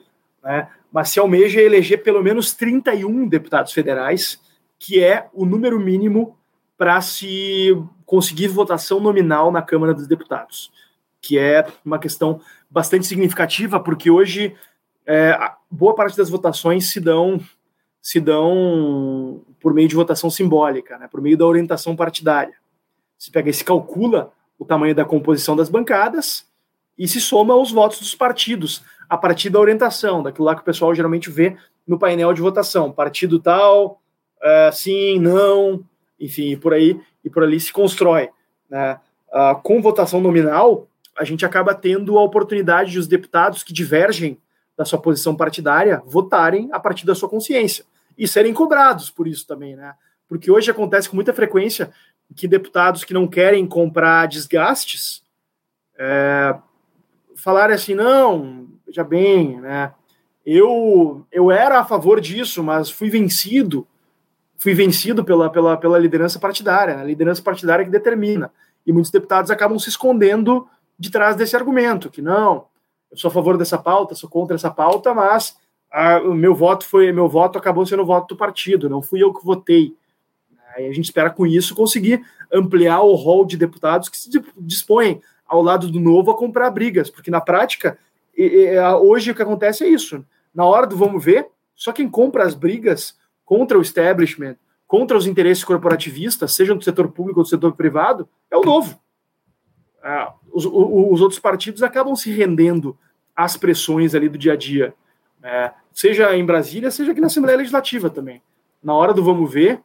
[0.43, 4.41] né, mas se almeja eleger pelo menos 31 deputados federais,
[4.79, 6.37] que é o número mínimo
[6.77, 7.71] para se
[8.05, 10.71] conseguir votação nominal na Câmara dos Deputados.
[11.23, 14.57] que é uma questão bastante significativa, porque hoje
[15.07, 15.37] é,
[15.71, 17.41] boa parte das votações se dão
[18.01, 22.55] se dão por meio de votação simbólica, né, por meio da orientação partidária.
[23.17, 26.45] Se pega e se calcula o tamanho da composição das bancadas
[26.99, 30.65] e se soma os votos dos partidos a partir da orientação, daquilo lá que o
[30.65, 34.01] pessoal geralmente vê no painel de votação, partido tal,
[34.39, 35.85] uh, sim, não,
[36.19, 38.31] enfim, e por aí e por ali se constrói.
[38.69, 38.99] Né?
[39.29, 44.39] Uh, com votação nominal, a gente acaba tendo a oportunidade de os deputados que divergem
[44.77, 47.85] da sua posição partidária votarem a partir da sua consciência
[48.17, 49.95] e serem cobrados por isso também, né?
[50.29, 51.93] Porque hoje acontece com muita frequência
[52.35, 55.23] que deputados que não querem comprar desgastes
[55.99, 56.55] é,
[57.37, 59.93] falarem assim, não, veja bem, né?
[60.45, 63.87] Eu, eu era a favor disso, mas fui vencido,
[64.59, 67.03] fui vencido pela, pela, pela liderança partidária, né?
[67.03, 68.51] a liderança partidária que determina.
[68.85, 72.67] E muitos deputados acabam se escondendo de trás desse argumento, que não,
[73.13, 75.57] eu sou a favor dessa pauta, sou contra essa pauta, mas
[75.91, 79.23] a, o meu voto foi, meu voto acabou sendo o voto do partido, não fui
[79.23, 79.95] eu que votei.
[80.75, 85.21] Aí a gente espera com isso conseguir ampliar o rol de deputados que se dispõem
[85.47, 87.99] ao lado do novo a comprar brigas, porque na prática,
[89.03, 90.25] hoje o que acontece é isso.
[90.55, 95.27] Na hora do vamos ver, só quem compra as brigas contra o establishment, contra os
[95.27, 98.99] interesses corporativistas, sejam do setor público ou do setor privado, é o novo.
[100.03, 102.97] Ah, os, os, outros partidos acabam se rendendo
[103.37, 104.95] às pressões ali do dia a dia,
[105.43, 108.43] é, seja em Brasília, seja aqui na Assembleia Legislativa também.
[108.83, 109.81] Na hora do vamos ver,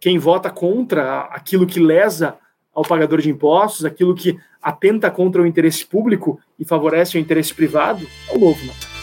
[0.00, 2.36] quem vota contra aquilo que lesa
[2.74, 7.54] ao pagador de impostos, aquilo que atenta contra o interesse público e favorece o interesse
[7.54, 8.64] privado, é o novo.
[8.66, 8.93] Né?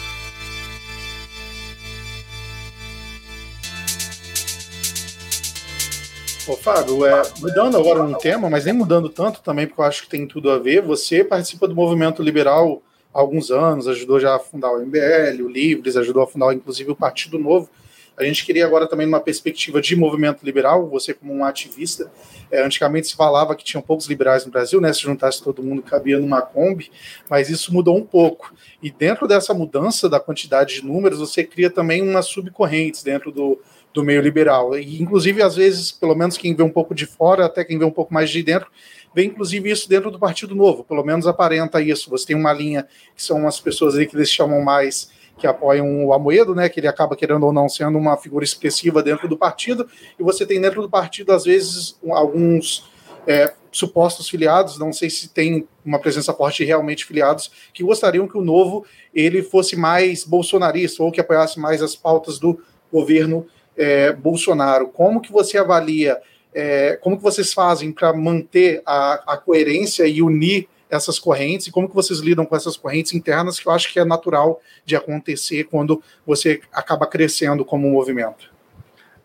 [6.52, 10.02] Ô, Fábio, é, mudando agora um tema, mas nem mudando tanto também, porque eu acho
[10.02, 10.82] que tem tudo a ver.
[10.82, 15.48] Você participa do movimento liberal há alguns anos, ajudou já a fundar o MBL, o
[15.48, 17.70] Livres, ajudou a fundar inclusive o Partido Novo.
[18.18, 22.12] A gente queria agora também numa perspectiva de movimento liberal, você como um ativista,
[22.50, 24.92] é, antigamente se falava que tinham poucos liberais no Brasil, né?
[24.92, 26.92] Se juntasse todo mundo cabia numa Kombi,
[27.30, 28.52] mas isso mudou um pouco.
[28.82, 33.58] E dentro dessa mudança da quantidade de números, você cria também umas subcorrentes dentro do,
[33.92, 34.76] do meio liberal.
[34.76, 37.84] E, inclusive, às vezes, pelo menos quem vê um pouco de fora, até quem vê
[37.84, 38.68] um pouco mais de dentro,
[39.14, 42.10] vê inclusive isso dentro do Partido Novo, pelo menos aparenta isso.
[42.10, 46.12] Você tem uma linha que são as pessoas que eles chamam mais que apoiam o
[46.12, 49.88] Amoedo, né, que ele acaba querendo ou não sendo uma figura expressiva dentro do partido,
[50.18, 52.88] e você tem dentro do partido, às vezes, alguns
[53.26, 58.36] é, supostos filiados, não sei se tem uma presença forte realmente filiados, que gostariam que
[58.36, 62.60] o novo ele fosse mais bolsonarista ou que apoiasse mais as pautas do
[62.92, 64.88] governo é, Bolsonaro.
[64.88, 66.20] Como que você avalia,
[66.54, 71.70] é, como que vocês fazem para manter a, a, coerência e unir essas correntes e
[71.70, 74.94] como que vocês lidam com essas correntes internas que eu acho que é natural de
[74.94, 78.52] acontecer quando você acaba crescendo como movimento?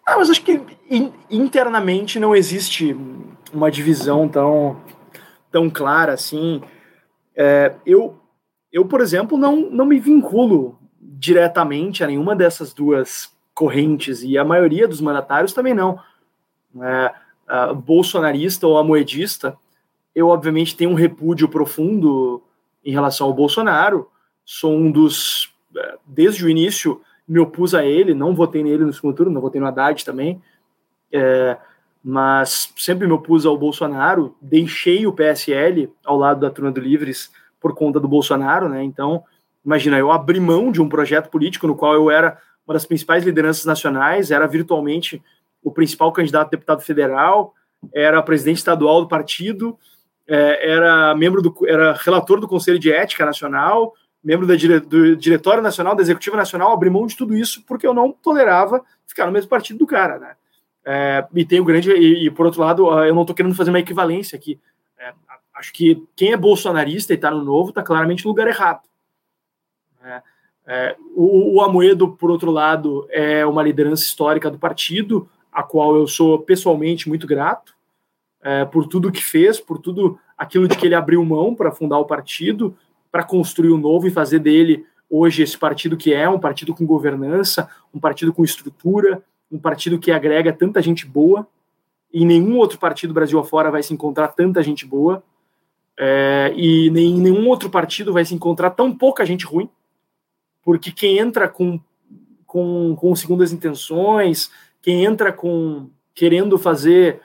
[0.05, 0.62] Ah, mas acho que
[1.29, 2.95] internamente não existe
[3.51, 4.77] uma divisão tão,
[5.51, 6.62] tão clara assim.
[7.36, 8.17] É, eu,
[8.71, 14.46] eu, por exemplo, não, não me vinculo diretamente a nenhuma dessas duas correntes, e a
[14.46, 16.00] maioria dos mandatários também não.
[16.80, 17.12] É,
[17.74, 19.58] bolsonarista ou amoedista,
[20.13, 22.43] eu obviamente tenho um repúdio profundo
[22.86, 24.10] em relação ao Bolsonaro,
[24.46, 28.93] sou um dos, é, desde o início, me opus a ele, não votei nele no
[28.93, 30.39] segundo turno, não votei no Haddad também,
[31.12, 31.58] é,
[32.04, 37.32] mas sempre me opus ao Bolsonaro, deixei o PSL ao lado da turma do Livres
[37.60, 38.84] por conta do Bolsonaro, né?
[38.84, 39.24] Então,
[39.65, 43.23] imagina, eu abri mão de um projeto político no qual eu era uma das principais
[43.23, 45.23] lideranças nacionais, era virtualmente
[45.63, 47.53] o principal candidato a deputado federal,
[47.93, 49.77] era presidente estadual do partido,
[50.27, 55.63] é, era membro do, era relator do Conselho de Ética Nacional, membro da do Diretório
[55.63, 59.32] Nacional, da Executiva Nacional, abri mão de tudo isso porque eu não tolerava ficar no
[59.32, 60.36] mesmo partido do cara, né?
[60.86, 63.80] É, e tenho grande e, e, por outro lado eu não estou querendo fazer uma
[63.80, 64.60] equivalência aqui.
[64.97, 65.13] É,
[65.53, 68.82] acho que quem é bolsonarista e está no novo está claramente no lugar errado.
[70.03, 70.21] É,
[70.67, 75.95] é, o, o Amoedo, por outro lado, é uma liderança histórica do partido, a qual
[75.95, 77.73] eu sou pessoalmente muito grato
[78.41, 81.97] é, por tudo que fez, por tudo aquilo de que ele abriu mão para fundar
[81.97, 82.75] o partido,
[83.10, 86.86] para construir o novo e fazer dele hoje esse partido que é um partido com
[86.86, 91.47] governança, um partido com estrutura, um partido que agrega tanta gente boa.
[92.13, 95.23] E nenhum outro partido Brasil afora vai se encontrar tanta gente boa.
[95.97, 99.69] É, e nem, nenhum outro partido vai se encontrar tão pouca gente ruim
[100.67, 101.80] porque quem entra com,
[102.45, 104.51] com, com segundas intenções,
[104.82, 107.21] quem entra com querendo fazer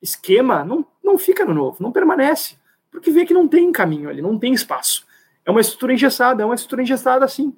[0.00, 2.56] esquema, não, não fica no novo, não permanece.
[2.90, 5.04] porque vê que não tem caminho ali, não tem espaço.
[5.44, 7.54] É uma estrutura engessada, é uma estrutura engessada sim.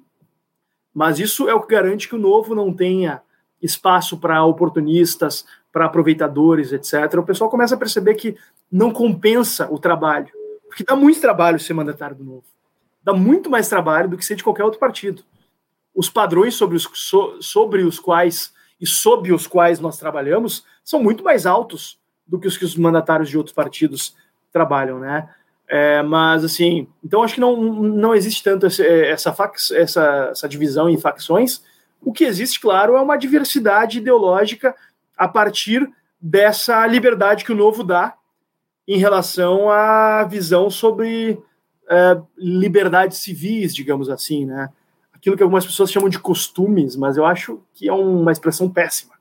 [0.93, 3.21] Mas isso é o que garante que o novo não tenha
[3.61, 7.17] espaço para oportunistas, para aproveitadores, etc.
[7.17, 8.35] O pessoal começa a perceber que
[8.69, 10.27] não compensa o trabalho,
[10.67, 12.52] porque dá muito trabalho ser mandatário do novo.
[13.03, 15.23] Dá muito mais trabalho do que ser de qualquer outro partido.
[15.93, 21.01] Os padrões sobre os, so, sobre os quais e sob os quais nós trabalhamos são
[21.01, 24.15] muito mais altos do que os que os mandatários de outros partidos
[24.51, 25.29] trabalham, né?
[25.67, 30.89] É, mas assim, então acho que não, não existe tanto essa, essa, essa, essa divisão
[30.89, 31.63] em facções.
[32.01, 34.75] O que existe, claro, é uma diversidade ideológica
[35.17, 35.89] a partir
[36.19, 38.15] dessa liberdade que o novo dá
[38.87, 41.41] em relação à visão sobre
[41.89, 44.69] é, liberdades civis, digamos assim, né?
[45.13, 49.13] Aquilo que algumas pessoas chamam de costumes, mas eu acho que é uma expressão péssima.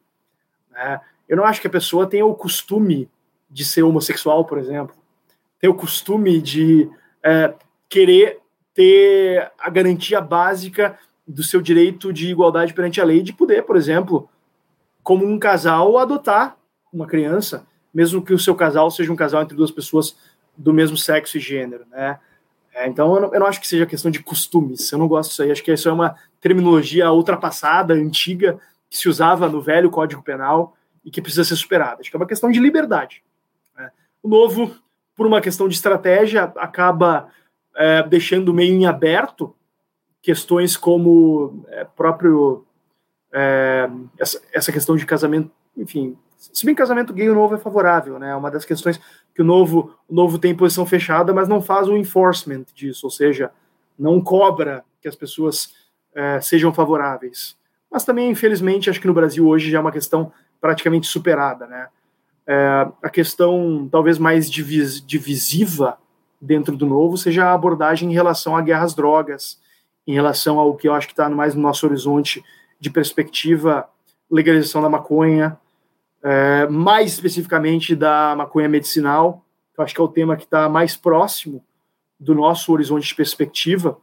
[0.71, 1.01] Né?
[1.29, 3.09] Eu não acho que a pessoa tenha o costume
[3.49, 4.97] de ser homossexual, por exemplo
[5.63, 6.91] tem o costume de
[7.23, 7.55] é,
[7.89, 8.41] querer
[8.75, 13.77] ter a garantia básica do seu direito de igualdade perante a lei, de poder, por
[13.77, 14.29] exemplo,
[15.05, 16.57] como um casal, adotar
[16.93, 20.17] uma criança, mesmo que o seu casal seja um casal entre duas pessoas
[20.57, 22.19] do mesmo sexo e gênero, né?
[22.75, 25.31] É, então, eu não, eu não, acho que seja questão de costumes, eu não gosto
[25.31, 28.59] disso aí, acho que isso é uma terminologia ultrapassada, antiga,
[28.89, 32.01] que se usava no velho Código Penal e que precisa ser superada.
[32.01, 33.23] Acho que é uma questão de liberdade.
[33.77, 33.91] Né?
[34.23, 34.75] O novo
[35.15, 37.29] por uma questão de estratégia, acaba
[37.77, 39.55] é, deixando meio em aberto
[40.23, 42.65] questões como é, próprio
[43.33, 46.17] é, essa, essa questão de casamento, enfim,
[46.53, 48.35] se bem casamento gay o novo é favorável, né?
[48.35, 49.01] Uma das questões
[49.35, 53.11] que o novo, o novo tem posição fechada, mas não faz o enforcement disso, ou
[53.11, 53.51] seja,
[53.99, 55.75] não cobra que as pessoas
[56.15, 57.57] é, sejam favoráveis.
[57.91, 61.89] Mas também, infelizmente, acho que no Brasil hoje já é uma questão praticamente superada, né?
[62.47, 65.99] É, a questão talvez mais divis, divisiva
[66.41, 69.61] dentro do novo seja a abordagem em relação à guerra às drogas,
[70.05, 72.43] em relação ao que eu acho que está mais no nosso horizonte
[72.81, 73.89] de perspectiva,
[74.29, 75.57] legalização da maconha,
[76.23, 80.69] é, mais especificamente da maconha medicinal, que eu acho que é o tema que está
[80.69, 81.65] mais próximo
[82.19, 83.99] do nosso horizonte de perspectiva,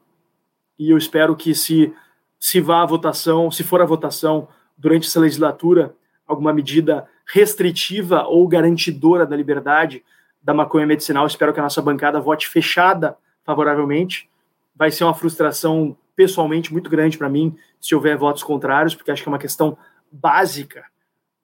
[0.77, 1.93] e eu espero que se,
[2.39, 8.47] se vá à votação, se for a votação durante essa legislatura, alguma medida restritiva ou
[8.47, 10.03] garantidora da liberdade
[10.41, 11.27] da maconha medicinal.
[11.27, 14.29] Espero que a nossa bancada vote fechada favoravelmente.
[14.75, 19.21] Vai ser uma frustração pessoalmente muito grande para mim se houver votos contrários, porque acho
[19.21, 19.77] que é uma questão
[20.11, 20.85] básica.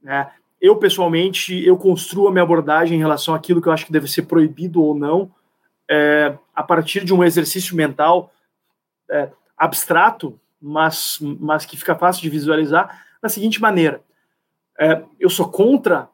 [0.02, 0.30] Né?
[0.62, 4.08] Eu, pessoalmente, eu construo a minha abordagem em relação àquilo que eu acho que deve
[4.08, 5.32] ser proibido ou não
[5.90, 8.32] é, a partir de um exercício mental
[9.10, 14.02] é, abstrato, mas, mas que fica fácil de visualizar, da seguinte maneira.
[14.80, 16.10] É, eu sou contra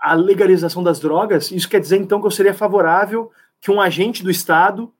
[0.00, 4.22] a legalização das drogas, isso quer dizer então que eu seria favorável que um agente
[4.22, 4.92] do Estado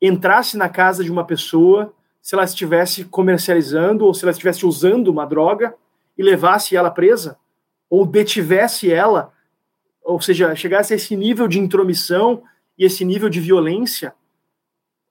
[0.00, 5.08] entrasse na casa de uma pessoa se ela estivesse comercializando ou se ela estivesse usando
[5.08, 5.74] uma droga
[6.18, 7.38] e levasse ela presa
[7.90, 9.32] ou detivesse ela,
[10.02, 12.44] ou seja, chegasse a esse nível de intromissão
[12.78, 14.14] e esse nível de violência.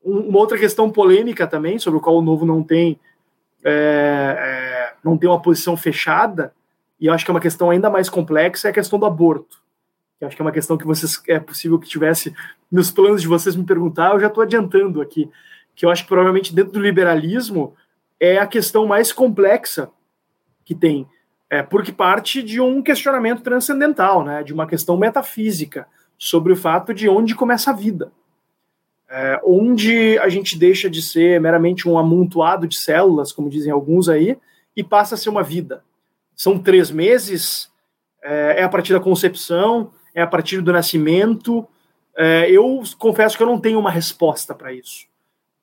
[0.02, 2.98] Uma outra questão polêmica também, sobre o qual o Novo não tem,
[3.64, 6.54] é, é, não tem uma posição fechada,
[7.00, 9.62] e eu acho que é uma questão ainda mais complexa, é a questão do aborto.
[10.20, 12.34] Eu acho que é uma questão que vocês é possível que tivesse
[12.72, 15.30] nos planos de vocês me perguntar, eu já estou adiantando aqui,
[15.76, 17.76] que eu acho que provavelmente dentro do liberalismo
[18.20, 19.90] é a questão mais complexa
[20.66, 21.08] que tem,
[21.50, 26.94] é, porque parte de um questionamento transcendental, né, de uma questão metafísica sobre o fato
[26.94, 28.12] de onde começa a vida.
[29.10, 34.08] É, onde a gente deixa de ser meramente um amontoado de células, como dizem alguns
[34.08, 34.38] aí,
[34.76, 35.84] e passa a ser uma vida
[36.40, 37.70] são três meses,
[38.24, 41.68] é, é, a partir da concepção, é a partir do nascimento.
[42.18, 45.06] É, eu confesso que eu não tenho uma resposta para isso.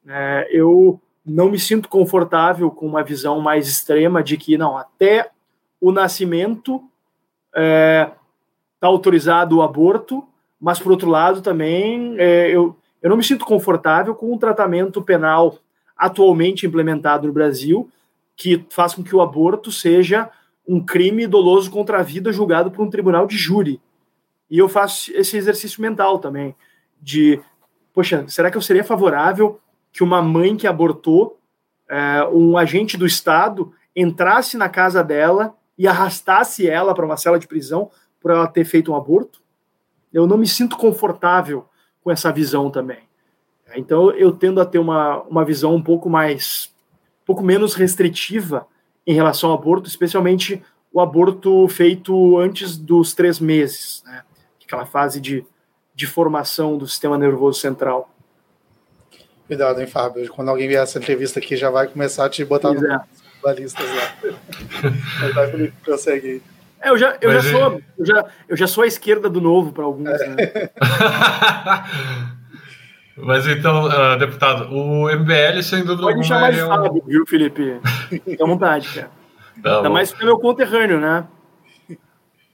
[0.07, 5.31] É, eu não me sinto confortável com uma visão mais extrema de que, não, até
[5.80, 6.82] o nascimento
[7.48, 8.10] está é,
[8.80, 10.26] autorizado o aborto,
[10.60, 15.03] mas, por outro lado, também é, eu, eu não me sinto confortável com o tratamento
[15.03, 15.59] penal
[15.96, 17.90] atualmente implementado no Brasil,
[18.36, 20.30] que faz com que o aborto seja
[20.68, 23.80] um crime doloso contra a vida julgado por um tribunal de júri.
[24.51, 26.55] E eu faço esse exercício mental também,
[27.01, 27.40] de,
[27.94, 29.61] poxa, será que eu seria favorável
[29.92, 31.38] que uma mãe que abortou,
[31.88, 37.39] é, um agente do Estado, entrasse na casa dela e arrastasse ela para uma cela
[37.39, 39.43] de prisão por ela ter feito um aborto?
[40.12, 41.66] Eu não me sinto confortável
[42.03, 43.01] com essa visão também.
[43.74, 46.72] Então eu tendo a ter uma, uma visão um pouco mais,
[47.22, 48.66] um pouco menos restritiva
[49.07, 50.62] em relação ao aborto, especialmente
[50.93, 54.22] o aborto feito antes dos três meses, né?
[54.64, 55.45] aquela fase de,
[55.95, 58.11] de formação do sistema nervoso central.
[59.47, 60.29] Cuidado, hein, Fábio?
[60.33, 63.01] Quando alguém vier essa entrevista aqui, já vai começar a te botar pois no é.
[63.47, 64.12] Balistas lá.
[65.20, 66.42] Mas vai, Felipe, consegue
[66.80, 69.72] É, eu já, eu já sou, eu já, eu já sou a esquerda do novo
[69.72, 70.09] para alguns.
[70.09, 70.28] É.
[70.28, 70.36] Né?
[73.16, 76.03] Mas então, uh, deputado, o MBL, sem dúvida Pode alguma.
[76.03, 77.07] Pode me chamar de é Fábio, um...
[77.07, 77.80] viu, Felipe?
[78.11, 79.11] Fique à vontade, cara.
[79.62, 81.24] Tá Ainda mais que é meu conterrâneo, né?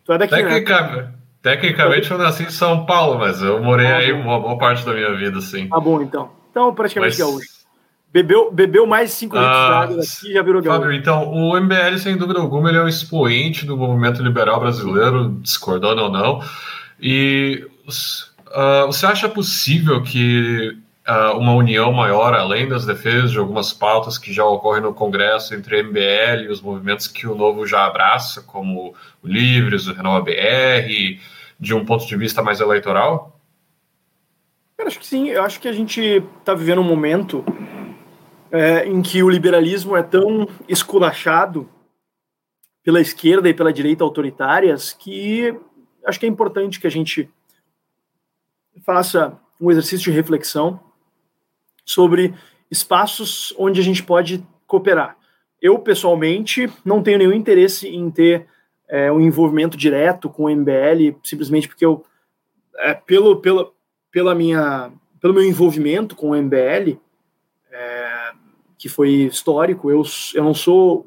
[0.04, 0.80] Tu é daqui, Tecnica...
[0.82, 1.12] né?
[1.42, 4.92] Tecnicamente eu nasci em São Paulo, mas eu morei ah, aí uma boa parte da
[4.92, 5.68] minha vida, sim.
[5.68, 6.30] Tá bom, então.
[6.50, 7.18] Então, praticamente mas...
[7.18, 7.61] gaúcho.
[8.12, 10.80] Bebeu, bebeu mais de 5 litros ah, de água daqui e já virou gaúcho.
[10.82, 15.30] Fábio, então, o MBL, sem dúvida alguma, ele é um expoente do movimento liberal brasileiro,
[15.40, 16.42] discordando ou não.
[17.00, 20.76] E uh, você acha possível que
[21.08, 25.54] uh, uma união maior, além das defesas de algumas pautas que já ocorrem no Congresso
[25.54, 30.22] entre MBL e os movimentos que o Novo já abraça, como o Livres, o Renova
[30.22, 31.18] BR,
[31.58, 33.40] de um ponto de vista mais eleitoral?
[34.76, 35.28] Eu acho que sim.
[35.28, 37.42] Eu acho que a gente está vivendo um momento
[38.52, 41.68] é, em que o liberalismo é tão esculachado
[42.84, 45.58] pela esquerda e pela direita autoritárias que
[46.04, 47.30] acho que é importante que a gente
[48.84, 50.80] faça um exercício de reflexão
[51.84, 52.34] sobre
[52.70, 55.16] espaços onde a gente pode cooperar.
[55.60, 58.46] Eu, pessoalmente, não tenho nenhum interesse em ter
[58.88, 62.04] é, um envolvimento direto com o MBL, simplesmente porque eu,
[62.78, 63.72] é, pelo, pelo,
[64.10, 64.90] pela minha,
[65.20, 66.98] pelo meu envolvimento com o MBL,
[67.70, 68.21] é,
[68.82, 70.02] que foi histórico, eu,
[70.34, 71.06] eu não sou,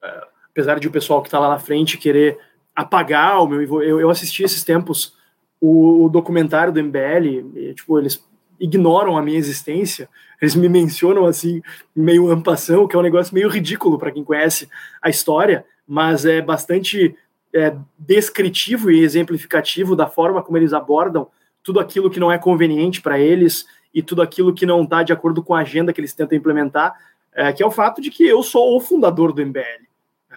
[0.00, 2.38] é, apesar de o pessoal que está lá na frente querer
[2.72, 5.18] apagar o meu eu, eu assisti esses tempos
[5.60, 8.24] o, o documentário do MBL, e, tipo, eles
[8.60, 10.08] ignoram a minha existência,
[10.40, 11.60] eles me mencionam assim,
[11.96, 14.68] meio ampação, que é um negócio meio ridículo para quem conhece
[15.02, 17.16] a história, mas é bastante
[17.52, 21.26] é, descritivo e exemplificativo da forma como eles abordam
[21.60, 25.12] tudo aquilo que não é conveniente para eles e tudo aquilo que não está de
[25.12, 26.94] acordo com a agenda que eles tentam implementar,
[27.32, 29.86] é, que é o fato de que eu sou o fundador do MBL.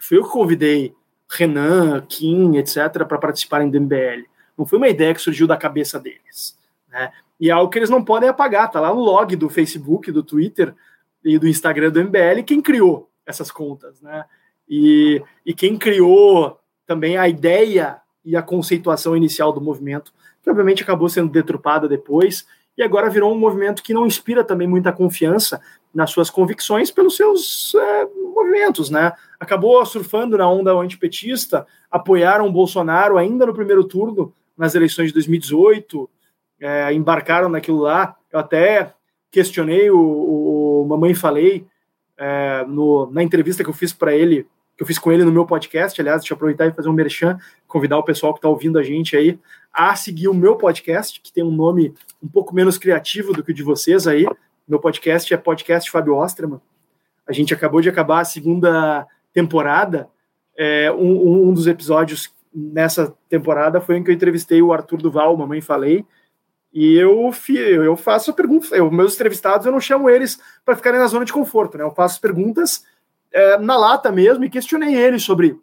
[0.01, 0.93] Fui eu que convidei
[1.29, 4.25] Renan, Kim, etc., para participarem do MBL.
[4.57, 6.57] Não foi uma ideia que surgiu da cabeça deles.
[6.89, 7.11] Né?
[7.39, 10.23] E é algo que eles não podem apagar, tá lá no log do Facebook, do
[10.23, 10.73] Twitter
[11.23, 14.25] e do Instagram do MBL quem criou essas contas, né?
[14.67, 20.83] E, e quem criou também a ideia e a conceituação inicial do movimento, que obviamente
[20.83, 22.45] acabou sendo detrupada depois,
[22.77, 25.61] e agora virou um movimento que não inspira também muita confiança
[25.93, 29.13] nas suas convicções pelos seus é, movimentos, né?
[29.39, 35.13] Acabou surfando na onda antipetista, apoiaram o Bolsonaro ainda no primeiro turno nas eleições de
[35.13, 36.09] 2018,
[36.59, 38.15] é, embarcaram naquilo lá.
[38.31, 38.93] Eu até
[39.29, 39.99] questionei o,
[40.81, 41.65] o Mamãe Falei
[42.17, 45.31] é, no, na entrevista que eu fiz para ele, que eu fiz com ele no
[45.31, 45.99] meu podcast.
[45.99, 48.83] Aliás, deixa eu aproveitar e fazer um merchan, convidar o pessoal que está ouvindo a
[48.83, 49.39] gente aí
[49.71, 53.51] a seguir o meu podcast, que tem um nome um pouco menos criativo do que
[53.51, 54.25] o de vocês aí.
[54.67, 56.61] Meu podcast é Podcast Fábio Osterman.
[57.27, 60.07] A gente acabou de acabar a segunda temporada.
[60.57, 65.35] É, um, um dos episódios nessa temporada foi em que eu entrevistei o Arthur Duval,
[65.35, 66.05] Mamãe Falei,
[66.71, 67.31] e eu,
[67.83, 71.23] eu faço a pergunta, eu, meus entrevistados, eu não chamo eles para ficarem na zona
[71.23, 71.83] de conforto, né?
[71.83, 72.83] Eu faço perguntas
[73.33, 75.59] é, na lata mesmo e questionei eles sobre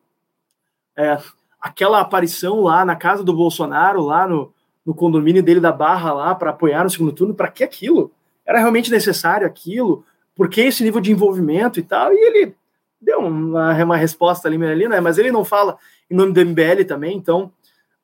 [0.97, 1.17] é,
[1.61, 4.53] aquela aparição lá na casa do Bolsonaro, lá no,
[4.85, 7.35] no condomínio dele da Barra, lá para apoiar no segundo turno.
[7.35, 8.13] Para que aquilo?
[8.45, 10.05] Era realmente necessário aquilo?
[10.35, 12.13] Por que esse nível de envolvimento e tal?
[12.13, 12.55] E ele
[13.01, 15.01] deu uma, uma resposta ali, ali, né?
[15.01, 15.79] Mas ele não fala
[16.11, 17.53] em nome do MBL também, então,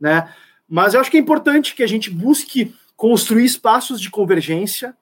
[0.00, 0.32] né?
[0.68, 4.96] Mas eu acho que é importante que a gente busque construir espaços de convergência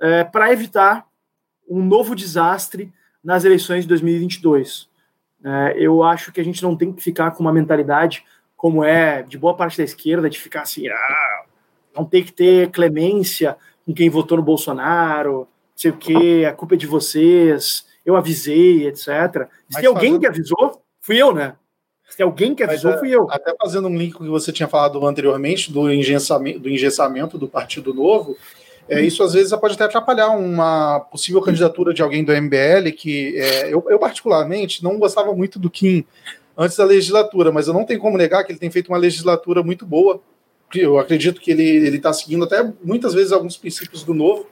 [0.00, 1.06] é, para evitar
[1.68, 2.92] um novo desastre
[3.24, 4.88] nas eleições de 2022.
[5.44, 8.24] É, eu acho que a gente não tem que ficar com uma mentalidade
[8.56, 11.44] como é de boa parte da esquerda, de ficar assim, ah,
[11.94, 15.46] não tem que ter clemência com quem votou no Bolsonaro, não
[15.76, 19.48] sei o que, a culpa é de vocês, eu avisei, etc.
[19.68, 20.20] Se tem alguém fazendo...
[20.20, 21.56] que avisou, fui eu, né?
[22.08, 23.26] Se alguém que avisou, Mas, fui eu.
[23.30, 27.92] Até fazendo um link que você tinha falado anteriormente do engessamento do, engessamento do Partido
[27.92, 28.36] Novo,
[28.88, 33.36] é, isso às vezes pode até atrapalhar uma possível candidatura de alguém do MBL, que
[33.38, 36.04] é, eu, eu, particularmente não gostava muito do Kim
[36.56, 39.62] antes da legislatura, mas eu não tenho como negar que ele tem feito uma legislatura
[39.62, 40.20] muito boa.
[40.74, 44.46] Eu acredito que ele está seguindo até muitas vezes alguns princípios do novo.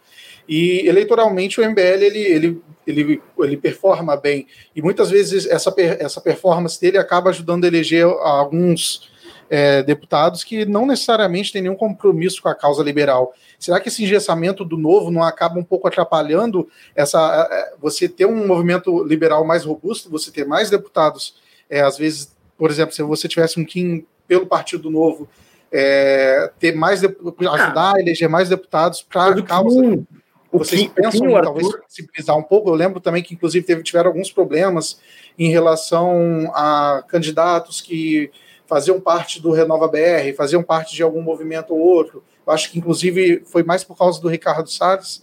[0.48, 4.46] E eleitoralmente o MBL ele, ele, ele, ele performa bem.
[4.74, 9.11] E muitas vezes essa, essa performance dele acaba ajudando a eleger alguns
[9.52, 13.34] é, deputados que não necessariamente têm nenhum compromisso com a causa liberal.
[13.58, 18.24] Será que esse engessamento do novo não acaba um pouco atrapalhando essa é, você ter
[18.24, 21.34] um movimento liberal mais robusto, você ter mais deputados,
[21.68, 25.28] é, às vezes, por exemplo, se você tivesse um Kim pelo Partido Novo
[25.70, 29.78] é, ter mais ajudar ah, a eleger mais deputados para a causa.
[29.78, 30.06] Um,
[30.50, 32.70] Vocês pensam em talvez sensibilizar um pouco?
[32.70, 34.98] Eu lembro também que, inclusive, teve, tiveram alguns problemas
[35.38, 38.30] em relação a candidatos que
[38.72, 42.24] faziam parte do Renova BR, faziam parte de algum movimento ou outro.
[42.46, 45.22] Eu acho que, inclusive, foi mais por causa do Ricardo Salles,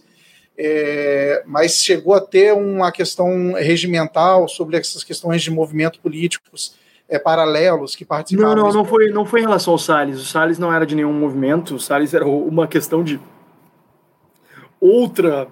[0.56, 6.76] é, mas chegou a ter uma questão regimental sobre essas questões de movimento políticos
[7.08, 8.54] é, paralelos que participavam.
[8.54, 10.20] Não, não, não foi, não foi em relação ao Salles.
[10.20, 13.18] O Salles não era de nenhum movimento, o Salles era uma questão de
[14.80, 15.48] outra,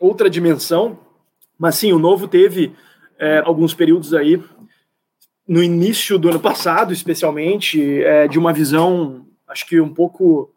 [0.00, 0.98] outra dimensão.
[1.56, 2.74] Mas sim, o Novo teve
[3.20, 4.42] é, alguns períodos aí,
[5.46, 10.50] no início do ano passado, especialmente, é, de uma visão, acho que um pouco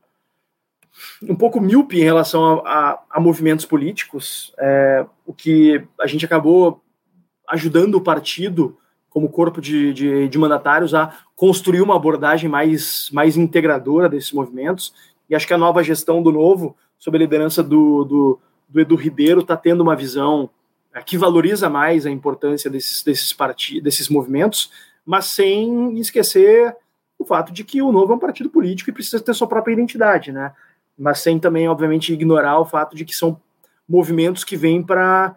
[1.23, 6.25] um pouco míope em relação a, a, a movimentos políticos, é, o que a gente
[6.25, 6.81] acabou
[7.47, 8.77] ajudando o partido
[9.09, 14.93] como corpo de, de, de, mandatários a construir uma abordagem mais, mais integradora desses movimentos.
[15.29, 18.95] E acho que a nova gestão do Novo, sob a liderança do, do, do Edu
[18.95, 20.49] Ribeiro, está tendo uma visão
[21.05, 24.71] que valoriza mais a importância desses, desses, partidos, desses movimentos,
[25.05, 26.75] mas sem esquecer
[27.17, 29.73] o fato de que o Novo é um partido político e precisa ter sua própria
[29.73, 30.53] identidade, né?
[30.97, 33.39] Mas sem também, obviamente, ignorar o fato de que são
[33.87, 35.35] movimentos que vêm para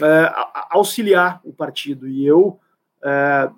[0.00, 0.32] é,
[0.70, 2.08] auxiliar o partido.
[2.08, 2.58] E eu
[3.02, 3.50] é,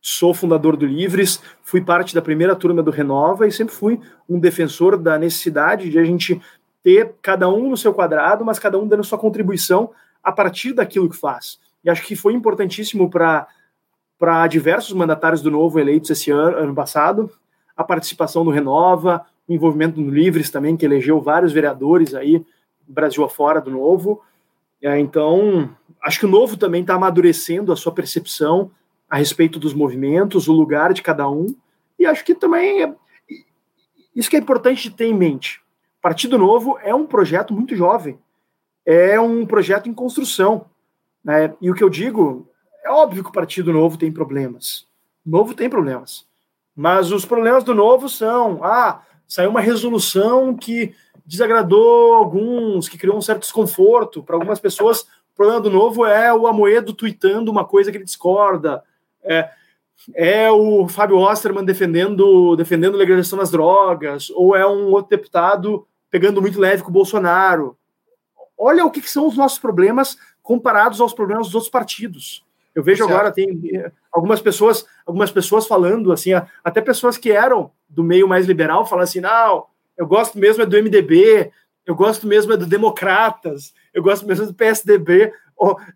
[0.00, 4.38] sou fundador do Livres, fui parte da primeira turma do Renova e sempre fui um
[4.38, 6.40] defensor da necessidade de a gente
[6.82, 9.90] ter cada um no seu quadrado, mas cada um dando sua contribuição
[10.22, 11.58] a partir daquilo que faz.
[11.84, 17.30] E acho que foi importantíssimo para diversos mandatários do Novo eleitos esse ano, ano passado,
[17.76, 22.44] a participação no Renova, o envolvimento no Livres também, que elegeu vários vereadores aí,
[22.86, 24.22] Brasil afora do Novo.
[24.82, 25.70] É, então,
[26.02, 28.70] acho que o novo também está amadurecendo a sua percepção
[29.08, 31.54] a respeito dos movimentos, o lugar de cada um,
[31.98, 32.94] e acho que também é,
[34.14, 35.60] isso que é importante ter em mente.
[36.00, 38.18] Partido Novo é um projeto muito jovem,
[38.88, 40.66] é um projeto em construção.
[41.22, 41.54] Né?
[41.60, 42.48] E o que eu digo,
[42.84, 44.86] é óbvio que o Partido Novo tem problemas.
[45.26, 46.26] O Novo tem problemas.
[46.74, 50.94] Mas os problemas do Novo são: ah, saiu uma resolução que
[51.26, 55.06] desagradou alguns, que criou um certo desconforto para algumas pessoas
[55.38, 58.82] problema do novo é o Amoedo tweetando uma coisa que ele discorda.
[59.22, 59.48] É,
[60.16, 66.42] é o Fábio Osterman defendendo, defendendo legalização das drogas, ou é um outro deputado pegando
[66.42, 67.77] muito leve com o Bolsonaro.
[68.58, 72.44] Olha o que, que são os nossos problemas comparados aos problemas dos outros partidos.
[72.74, 73.12] Eu vejo certo.
[73.12, 76.30] agora tem eh, algumas pessoas, algumas pessoas falando assim,
[76.64, 80.66] até pessoas que eram do meio mais liberal falando assim, não, eu gosto mesmo é
[80.66, 81.50] do MDB,
[81.84, 85.32] eu gosto mesmo é do Democratas, eu gosto mesmo do PSDB.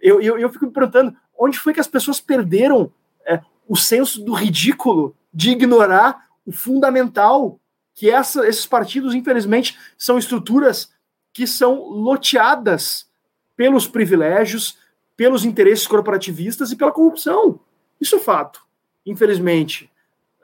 [0.00, 2.92] Eu, eu, eu fico me perguntando onde foi que as pessoas perderam
[3.26, 7.60] é, o senso do ridículo de ignorar o fundamental
[7.94, 10.90] que essa, esses partidos, infelizmente, são estruturas
[11.32, 13.08] que são loteadas
[13.56, 14.78] pelos privilégios,
[15.16, 17.60] pelos interesses corporativistas e pela corrupção.
[18.00, 18.60] Isso é fato,
[19.06, 19.90] infelizmente.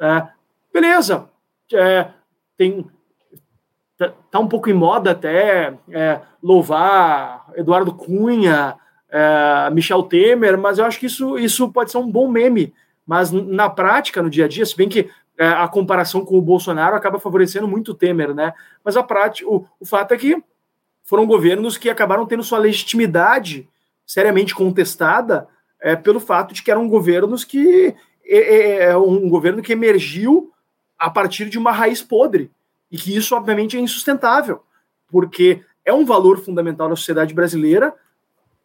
[0.00, 0.28] É,
[0.72, 1.28] beleza,
[1.72, 2.10] é,
[2.56, 2.86] tem
[3.96, 8.76] tá, tá, um pouco em moda até é, louvar Eduardo Cunha,
[9.10, 12.72] é, Michel Temer, mas eu acho que isso, isso pode ser um bom meme.
[13.06, 16.42] Mas na prática, no dia a dia, se bem que é, a comparação com o
[16.42, 18.52] Bolsonaro acaba favorecendo muito o Temer, né?
[18.84, 20.42] Mas a prática, o, o fato é que
[21.08, 23.66] foram governos que acabaram tendo sua legitimidade
[24.06, 25.48] seriamente contestada
[25.80, 27.96] é, pelo fato de que eram governos que
[28.26, 30.52] é, é, é um governo que emergiu
[30.98, 32.50] a partir de uma raiz podre
[32.92, 34.62] e que isso, obviamente, é insustentável,
[35.10, 37.94] porque é um valor fundamental da sociedade brasileira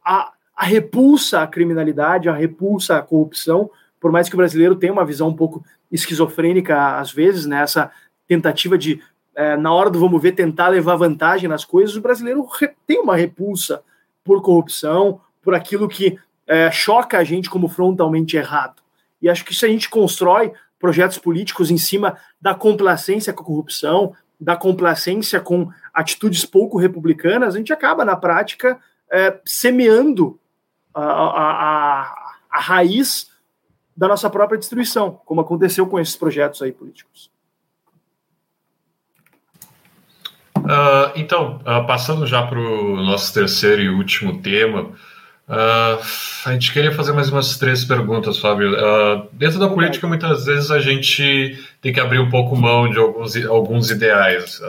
[0.03, 3.71] a, a repulsa à criminalidade, a repulsa à corrupção,
[4.01, 7.91] por mais que o brasileiro tenha uma visão um pouco esquizofrênica, às vezes, nessa né,
[8.27, 9.01] tentativa de,
[9.35, 12.47] é, na hora do vamos ver, tentar levar vantagem nas coisas, o brasileiro
[12.85, 13.83] tem uma repulsa
[14.23, 16.17] por corrupção, por aquilo que
[16.47, 18.81] é, choca a gente como frontalmente errado.
[19.21, 23.45] E acho que se a gente constrói projetos políticos em cima da complacência com a
[23.45, 28.79] corrupção, da complacência com atitudes pouco republicanas, a gente acaba, na prática,
[29.11, 30.39] é, semeando
[30.93, 31.51] a, a,
[32.01, 33.31] a, a raiz
[33.95, 37.32] da nossa própria destruição, como aconteceu com esses projetos aí políticos.
[40.63, 44.91] Uh, então, uh, passando já para o nosso terceiro e último tema,
[45.45, 45.99] Uh,
[46.45, 48.71] a gente queria fazer mais umas três perguntas, Fábio.
[49.33, 53.35] Dentro da política, muitas vezes a gente tem que abrir um pouco mão de alguns,
[53.45, 54.61] alguns ideais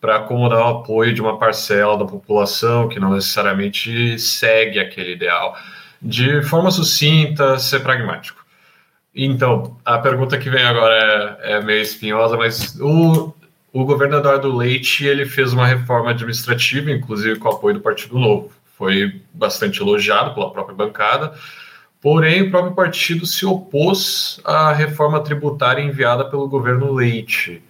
[0.00, 5.54] para acomodar o apoio de uma parcela da população que não necessariamente segue aquele ideal.
[6.00, 8.42] De forma sucinta, ser pragmático.
[9.14, 13.34] Então, a pergunta que vem agora é, é meio espinhosa, mas o,
[13.72, 18.18] o governador Eduardo Leite ele fez uma reforma administrativa, inclusive com o apoio do Partido
[18.18, 18.50] Novo.
[18.76, 21.34] Foi bastante elogiado pela própria bancada,
[22.00, 27.62] porém o próprio partido se opôs à reforma tributária enviada pelo governo Leite.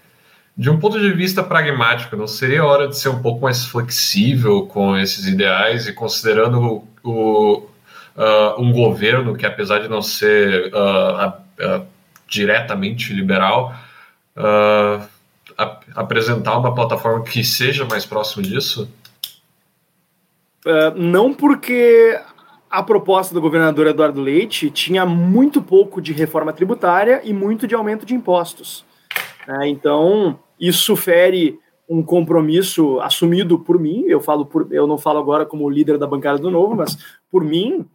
[0.57, 4.67] De um ponto de vista pragmático, não seria hora de ser um pouco mais flexível
[4.67, 7.69] com esses ideais e considerando o, o
[8.17, 11.87] uh, um governo que, apesar de não ser uh, uh,
[12.27, 13.75] diretamente liberal,
[15.59, 18.89] ap apresentar uma plataforma que seja mais próximo disso?
[20.97, 22.21] não porque
[22.69, 27.75] a proposta do governador Eduardo Leite tinha muito pouco de reforma tributária e muito de
[27.75, 28.85] aumento de impostos.
[29.47, 29.69] Né?
[29.69, 34.05] Então, isso fere um compromisso assumido por mim.
[34.07, 36.99] Eu falo por, eu não falo agora como líder da bancada do Novo, mas
[37.31, 37.87] por mim,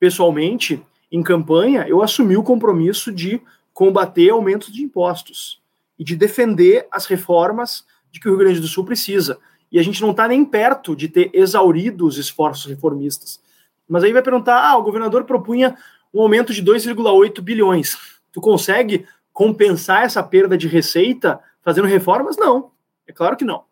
[0.00, 0.82] pessoalmente,
[1.12, 3.42] em campanha, eu assumi o compromisso de
[3.74, 5.60] combater aumentos de impostos
[5.98, 9.38] e de defender as reformas de que o Rio Grande do Sul precisa.
[9.70, 13.40] E a gente não está nem perto de ter exaurido os esforços reformistas.
[13.88, 15.76] Mas aí vai perguntar: ah, o governador propunha
[16.12, 17.96] um aumento de 2,8 bilhões.
[18.32, 22.36] Tu consegue compensar essa perda de receita fazendo reformas?
[22.36, 22.70] Não,
[23.06, 23.64] é claro que não.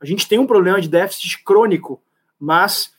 [0.00, 2.02] A gente tem um problema de déficit crônico,
[2.38, 2.94] mas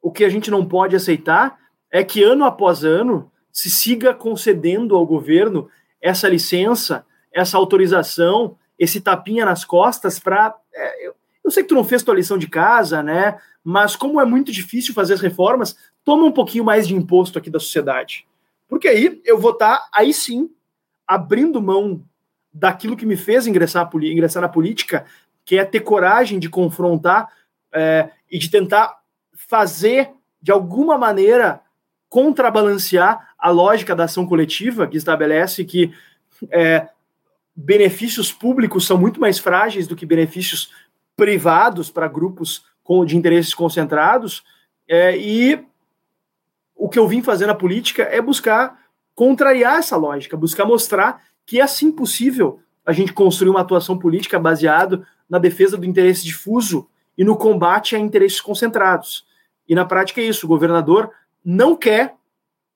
[0.00, 1.58] o que a gente não pode aceitar
[1.90, 5.68] é que ano após ano se siga concedendo ao governo
[6.00, 10.54] essa licença, essa autorização, esse tapinha nas costas para.
[10.72, 11.14] É, eu,
[11.44, 13.38] eu sei que tu não fez tua lição de casa, né?
[13.62, 17.50] Mas como é muito difícil fazer as reformas, toma um pouquinho mais de imposto aqui
[17.50, 18.26] da sociedade.
[18.68, 20.50] Porque aí eu vou estar, tá, aí sim,
[21.06, 22.02] abrindo mão
[22.52, 25.04] daquilo que me fez ingressar, ingressar na política,
[25.44, 27.28] que é ter coragem de confrontar
[27.72, 28.98] é, e de tentar
[29.34, 30.10] fazer,
[30.40, 31.60] de alguma maneira,
[32.08, 35.92] contrabalancear a lógica da ação coletiva, que estabelece que
[36.50, 36.88] é,
[37.54, 40.70] benefícios públicos são muito mais frágeis do que benefícios
[41.16, 42.64] privados para grupos
[43.06, 44.44] de interesses concentrados.
[44.88, 45.64] É, e
[46.74, 48.78] o que eu vim fazer na política é buscar
[49.14, 54.38] contrariar essa lógica, buscar mostrar que é sim possível a gente construir uma atuação política
[54.38, 59.24] baseado na defesa do interesse difuso e no combate a interesses concentrados.
[59.68, 61.10] E na prática é isso, o governador
[61.44, 62.14] não quer,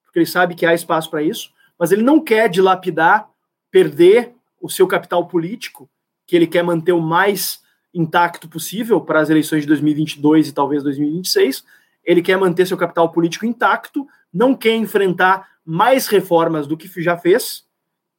[0.05, 3.29] porque ele sabe que há espaço para isso, mas ele não quer dilapidar,
[3.70, 5.89] perder o seu capital político,
[6.27, 7.61] que ele quer manter o mais
[7.95, 11.65] intacto possível para as eleições de 2022 e talvez 2026.
[12.05, 17.17] Ele quer manter seu capital político intacto, não quer enfrentar mais reformas do que já
[17.17, 17.65] fez,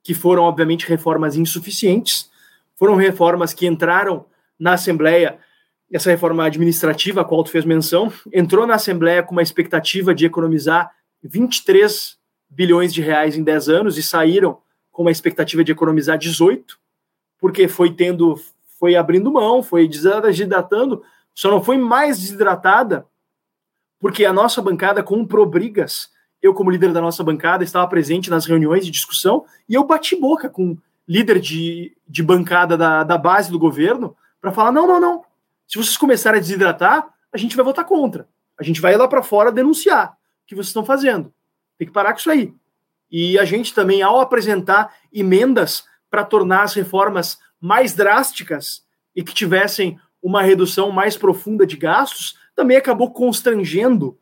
[0.04, 2.30] que foram, obviamente, reformas insuficientes,
[2.76, 4.26] foram reformas que entraram
[4.58, 5.40] na Assembleia
[5.92, 10.26] essa reforma administrativa a qual tu fez menção, entrou na Assembleia com uma expectativa de
[10.26, 10.92] economizar
[11.24, 12.18] 23
[12.50, 14.60] bilhões de reais em 10 anos e saíram
[15.00, 16.78] com uma expectativa de economizar 18,
[17.39, 18.36] porque foi tendo,
[18.78, 21.02] foi abrindo mão, foi desidratando,
[21.34, 23.08] só não foi mais desidratada
[23.97, 26.12] porque a nossa bancada comprou brigas.
[26.41, 30.18] Eu, como líder da nossa bancada, estava presente nas reuniões de discussão e eu bati
[30.18, 30.78] boca com
[31.08, 35.24] líder de, de bancada da, da base do governo para falar: não, não, não,
[35.66, 38.28] se vocês começarem a desidratar, a gente vai votar contra.
[38.60, 41.34] A gente vai lá para fora denunciar o que vocês estão fazendo.
[41.78, 42.54] Tem que parar com isso aí.
[43.12, 48.84] E a gente também, ao apresentar emendas para tornar as reformas mais drásticas
[49.16, 54.18] e que tivessem uma redução mais profunda de gastos, também acabou constrangendo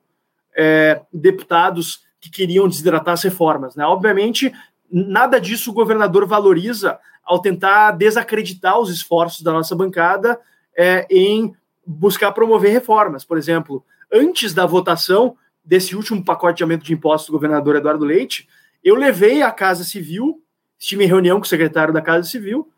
[0.56, 3.76] é, deputados que queriam desidratar as reformas.
[3.76, 3.86] Né?
[3.86, 4.54] Obviamente,
[4.92, 10.40] nada disso o governador valoriza ao tentar desacreditar os esforços da nossa bancada
[10.78, 11.54] é, em
[11.86, 13.26] buscar promover reformas.
[13.26, 18.06] Por exemplo, antes da votação desse último pacote de aumento de impostos do governador Eduardo
[18.06, 18.48] Leite,
[18.88, 20.42] eu levei à Casa Civil,
[20.80, 22.72] estive em reunião com o secretário da Casa Civil.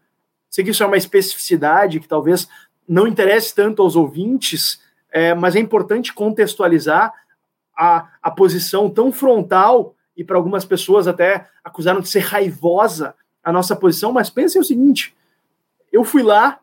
[0.49, 2.47] Sei que isso é uma especificidade que talvez
[2.87, 4.81] não interesse tanto aos ouvintes,
[5.11, 7.13] é, mas é importante contextualizar
[7.77, 13.53] a, a posição tão frontal e para algumas pessoas até acusaram de ser raivosa a
[13.53, 15.15] nossa posição, mas pensem o seguinte:
[15.91, 16.59] eu fui lá,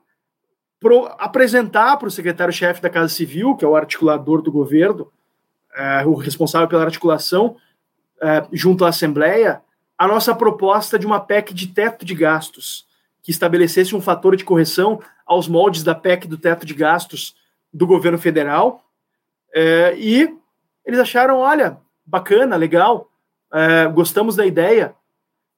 [0.81, 5.13] pro, apresentar para o secretário-chefe da Casa Civil, que é o articulador do governo,
[5.73, 7.57] é, o responsável pela articulação,
[8.23, 9.63] é, junto à Assembleia,
[9.99, 12.87] a nossa proposta de uma PEC de teto de gastos,
[13.23, 17.35] que estabelecesse um fator de correção aos moldes da PEC do teto de gastos
[17.73, 18.85] do governo federal.
[19.55, 20.37] É, e
[20.85, 23.11] eles acharam: olha, bacana, legal,
[23.53, 24.95] é, gostamos da ideia,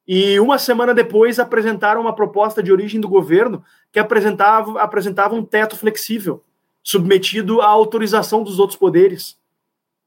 [0.09, 5.45] e uma semana depois apresentaram uma proposta de origem do governo que apresentava, apresentava um
[5.45, 6.43] teto flexível,
[6.83, 9.37] submetido à autorização dos outros poderes.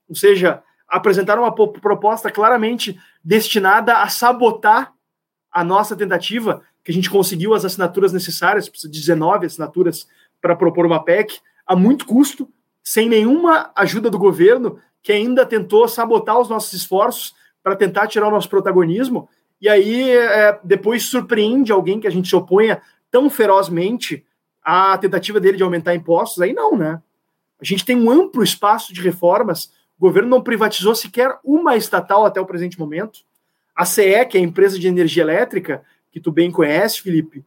[0.09, 4.93] Ou seja, apresentaram uma proposta claramente destinada a sabotar
[5.49, 10.05] a nossa tentativa, que a gente conseguiu as assinaturas necessárias, de 19 assinaturas
[10.41, 12.49] para propor uma PEC, a muito custo,
[12.83, 17.33] sem nenhuma ajuda do governo, que ainda tentou sabotar os nossos esforços
[17.63, 19.29] para tentar tirar o nosso protagonismo,
[19.61, 24.25] e aí é, depois surpreende alguém que a gente se oponha tão ferozmente
[24.63, 27.01] à tentativa dele de aumentar impostos, aí não, né?
[27.61, 29.71] A gente tem um amplo espaço de reformas,
[30.01, 33.19] o governo não privatizou sequer uma estatal até o presente momento.
[33.75, 37.45] A CE, que é a empresa de energia elétrica, que tu bem conhece, Felipe,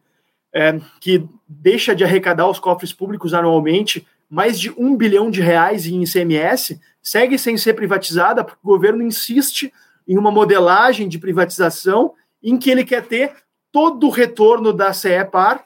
[0.53, 5.85] é, que deixa de arrecadar os cofres públicos anualmente mais de um bilhão de reais
[5.85, 9.73] em ICMS, segue sem ser privatizada, porque o governo insiste
[10.07, 13.33] em uma modelagem de privatização em que ele quer ter
[13.69, 15.65] todo o retorno da CE par,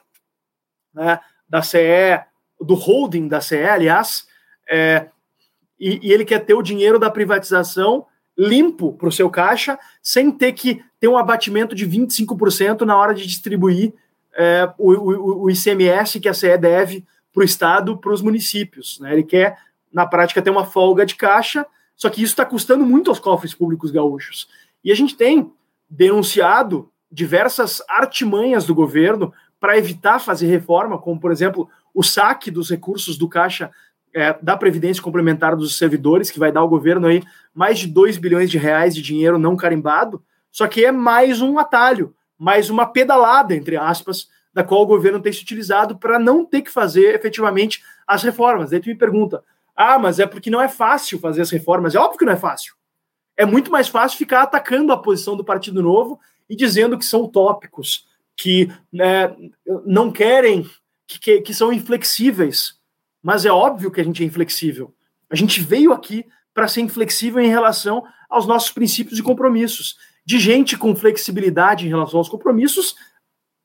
[0.92, 2.20] né, da CE,
[2.60, 4.26] do holding da CE, aliás,
[4.68, 5.08] é,
[5.80, 8.06] e, e, ele quer ter o dinheiro da privatização
[8.36, 13.14] limpo para o seu caixa, sem ter que ter um abatimento de 25% na hora
[13.14, 13.92] de distribuir
[14.36, 19.00] é, o, o, o, ICMS que a CE deve para o Estado, para os municípios.
[19.00, 19.12] Né?
[19.12, 19.58] Ele quer,
[19.92, 21.66] na prática, ter uma folga de caixa
[22.00, 24.48] só que isso está custando muito aos cofres públicos gaúchos.
[24.82, 25.52] E a gente tem
[25.88, 32.70] denunciado diversas artimanhas do governo para evitar fazer reforma, como, por exemplo, o saque dos
[32.70, 33.70] recursos do Caixa
[34.14, 37.22] é, da Previdência Complementar dos Servidores, que vai dar ao governo aí
[37.54, 41.58] mais de 2 bilhões de reais de dinheiro não carimbado, só que é mais um
[41.58, 46.44] atalho, mais uma pedalada, entre aspas, da qual o governo tem se utilizado para não
[46.44, 48.70] ter que fazer efetivamente as reformas.
[48.70, 49.44] Daí tu me pergunta,
[49.76, 51.94] ah, mas é porque não é fácil fazer as reformas.
[51.94, 52.74] É óbvio que não é fácil.
[53.36, 57.22] É muito mais fácil ficar atacando a posição do Partido Novo e dizendo que são
[57.22, 58.06] utópicos,
[58.36, 59.34] que né,
[59.86, 60.68] não querem,
[61.06, 62.79] que, que são inflexíveis.
[63.22, 64.94] Mas é óbvio que a gente é inflexível.
[65.30, 69.96] A gente veio aqui para ser inflexível em relação aos nossos princípios e compromissos.
[70.24, 72.94] De gente com flexibilidade em relação aos compromissos,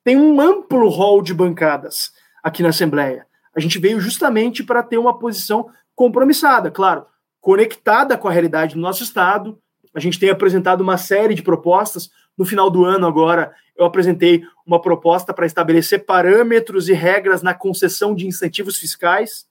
[0.04, 2.12] tem um amplo rol de bancadas
[2.44, 3.26] aqui na Assembleia.
[3.56, 7.06] A gente veio justamente para ter uma posição compromissada, claro,
[7.40, 9.60] conectada com a realidade do nosso Estado.
[9.96, 12.12] A gente tem apresentado uma série de propostas.
[12.38, 17.54] No final do ano, agora, eu apresentei uma proposta para estabelecer parâmetros e regras na
[17.54, 19.48] concessão de incentivos fiscais.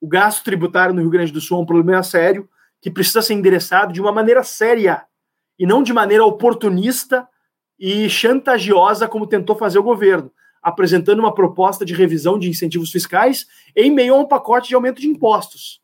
[0.00, 2.48] O gasto tributário no Rio Grande do Sul é um problema sério
[2.80, 5.04] que precisa ser endereçado de uma maneira séria
[5.58, 7.28] e não de maneira oportunista
[7.78, 10.32] e chantagiosa, como tentou fazer o governo,
[10.62, 15.00] apresentando uma proposta de revisão de incentivos fiscais em meio a um pacote de aumento
[15.00, 15.82] de impostos.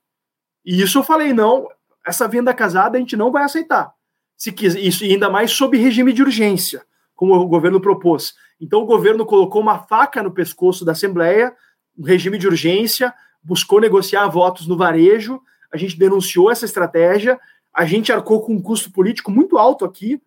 [0.65, 1.69] E isso eu falei, não,
[2.07, 3.98] essa venda casada a gente não vai aceitar.
[4.39, 6.85] Se quiser, isso, ainda mais sob regime de urgência,
[7.15, 8.35] como o governo propôs.
[8.61, 11.53] Então o governo colocou uma faca no pescoço da Assembleia,
[11.99, 13.13] um regime de urgência,
[13.43, 15.41] buscou negociar votos no varejo,
[15.73, 17.39] a gente denunciou essa estratégia,
[17.75, 20.23] a gente arcou com um custo político muito alto aqui,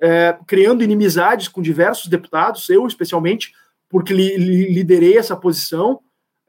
[0.00, 3.54] é, criando inimizades com diversos deputados, eu especialmente,
[3.88, 6.00] porque li, li, liderei essa posição,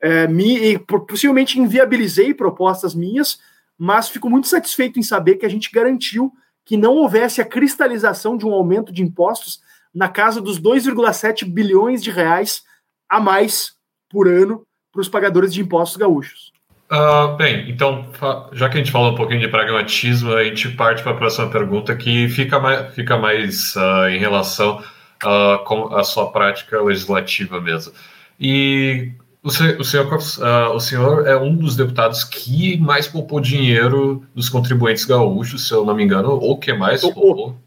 [0.01, 3.37] é, me, possivelmente inviabilizei propostas minhas,
[3.77, 6.33] mas fico muito satisfeito em saber que a gente garantiu
[6.65, 9.59] que não houvesse a cristalização de um aumento de impostos
[9.93, 12.63] na casa dos 2,7 bilhões de reais
[13.09, 13.73] a mais
[14.09, 16.53] por ano para os pagadores de impostos gaúchos.
[16.91, 18.07] Uh, bem, então,
[18.51, 21.49] já que a gente falou um pouquinho de pragmatismo, a gente parte para a próxima
[21.49, 24.83] pergunta, que fica mais, fica mais uh, em relação
[25.23, 27.93] uh, com a sua prática legislativa mesmo.
[28.39, 29.11] E
[29.43, 34.25] o senhor, o, senhor, uh, o senhor é um dos deputados que mais poupou dinheiro
[34.33, 37.57] dos contribuintes gaúchos, se eu não me engano, ou que mais poupou.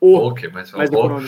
[0.00, 1.22] O, que mais, mais poupou.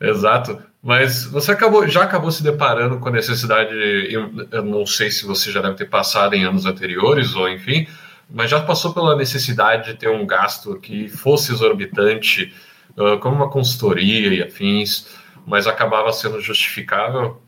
[0.00, 0.58] Exato.
[0.82, 3.74] Mas você acabou, já acabou se deparando com a necessidade,
[4.10, 7.86] eu, eu não sei se você já deve ter passado em anos anteriores, ou enfim,
[8.30, 12.52] mas já passou pela necessidade de ter um gasto que fosse exorbitante,
[12.96, 15.06] uh, como uma consultoria e afins,
[15.46, 17.42] mas acabava sendo justificável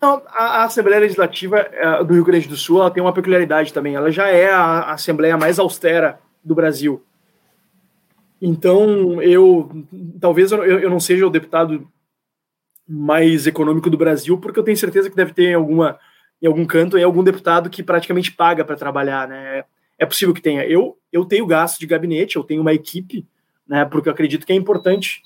[0.00, 3.94] a, a, Assembleia Legislativa é, do Rio Grande do Sul ela tem uma peculiaridade também.
[3.94, 7.04] Ela já é a, a Assembleia mais austera do Brasil.
[8.40, 9.84] Então, eu
[10.20, 11.88] talvez eu, eu não seja o deputado
[12.88, 15.98] mais econômico do Brasil, porque eu tenho certeza que deve ter em, alguma,
[16.40, 19.64] em algum canto em algum deputado que praticamente paga para trabalhar, né?
[19.98, 20.64] É possível que tenha.
[20.64, 23.26] Eu, eu tenho gasto de gabinete, eu tenho uma equipe,
[23.66, 23.84] né?
[23.84, 25.20] Porque eu acredito que é importante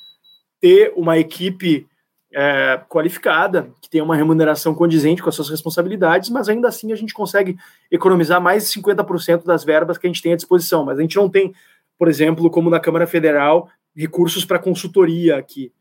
[0.58, 1.86] ter uma equipe
[2.34, 6.96] é, qualificada, que tem uma remuneração condizente com as suas responsabilidades, mas ainda assim a
[6.96, 7.56] gente consegue
[7.90, 10.84] economizar mais de 50% das verbas que a gente tem à disposição.
[10.84, 11.54] Mas a gente não tem,
[11.98, 15.72] por exemplo, como na Câmara Federal, recursos para consultoria aqui.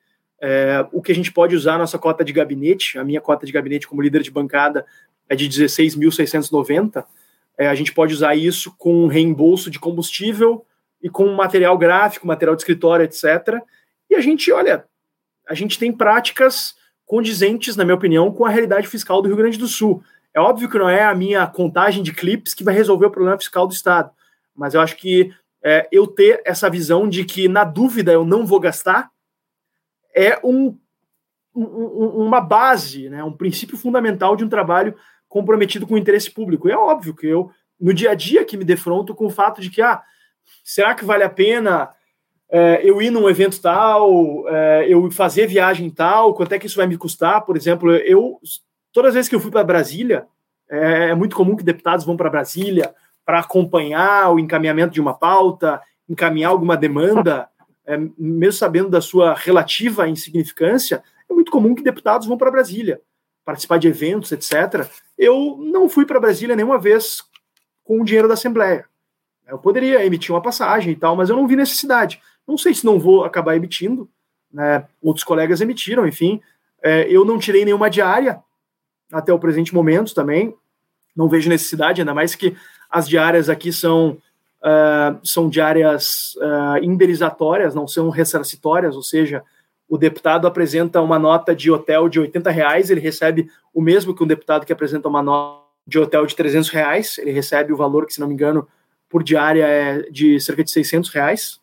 [0.41, 3.51] É, o que a gente pode usar nossa cota de gabinete, a minha cota de
[3.51, 4.85] gabinete como líder de bancada
[5.29, 7.05] é de 16.690,
[7.57, 10.65] é, a gente pode usar isso com reembolso de combustível,
[11.01, 13.59] e com material gráfico, material de escritório, etc.
[14.09, 14.85] E a gente, olha,
[15.47, 16.75] a gente tem práticas
[17.05, 20.03] condizentes, na minha opinião, com a realidade fiscal do Rio Grande do Sul.
[20.33, 23.37] É óbvio que não é a minha contagem de clips que vai resolver o problema
[23.37, 24.11] fiscal do Estado,
[24.55, 25.33] mas eu acho que
[25.63, 29.11] é, eu ter essa visão de que, na dúvida, eu não vou gastar,
[30.15, 30.77] é um,
[31.55, 34.95] um, uma base, né, um princípio fundamental de um trabalho
[35.27, 36.67] comprometido com o interesse público.
[36.67, 39.61] E é óbvio que eu, no dia a dia, que me defronto com o fato
[39.61, 40.01] de que, ah,
[40.63, 41.89] será que vale a pena
[42.51, 46.75] é, eu ir num evento tal, é, eu fazer viagem tal, quanto é que isso
[46.75, 47.45] vai me custar?
[47.45, 48.39] Por exemplo, eu
[48.91, 50.27] todas as vezes que eu fui para Brasília,
[50.69, 52.93] é, é, muito comum que deputados vão para Brasília
[53.25, 57.47] para acompanhar o encaminhamento de uma pauta, encaminhar alguma demanda,
[57.87, 62.99] é, mesmo sabendo da sua relativa insignificância, é muito comum que deputados vão para Brasília
[63.45, 64.87] participar de eventos, etc.
[65.17, 67.23] Eu não fui para Brasília nenhuma vez
[67.83, 68.85] com o dinheiro da Assembleia.
[69.47, 72.21] Eu poderia emitir uma passagem e tal, mas eu não vi necessidade.
[72.47, 74.09] Não sei se não vou acabar emitindo,
[74.51, 74.85] né?
[75.01, 76.41] Outros colegas emitiram, enfim.
[76.83, 78.41] É, eu não tirei nenhuma diária
[79.11, 80.55] até o presente momento também.
[81.15, 82.55] Não vejo necessidade, ainda mais que
[82.89, 84.17] as diárias aqui são,
[84.61, 89.43] uh, são diárias uh, indenizatórias, não são ressarcitórias, ou seja,
[89.89, 94.23] o deputado apresenta uma nota de hotel de 80 reais, ele recebe o mesmo que
[94.23, 98.05] um deputado que apresenta uma nota de hotel de 300 reais, ele recebe o valor
[98.05, 98.67] que, se não me engano,
[99.09, 101.59] por diária é de cerca de 600 reais.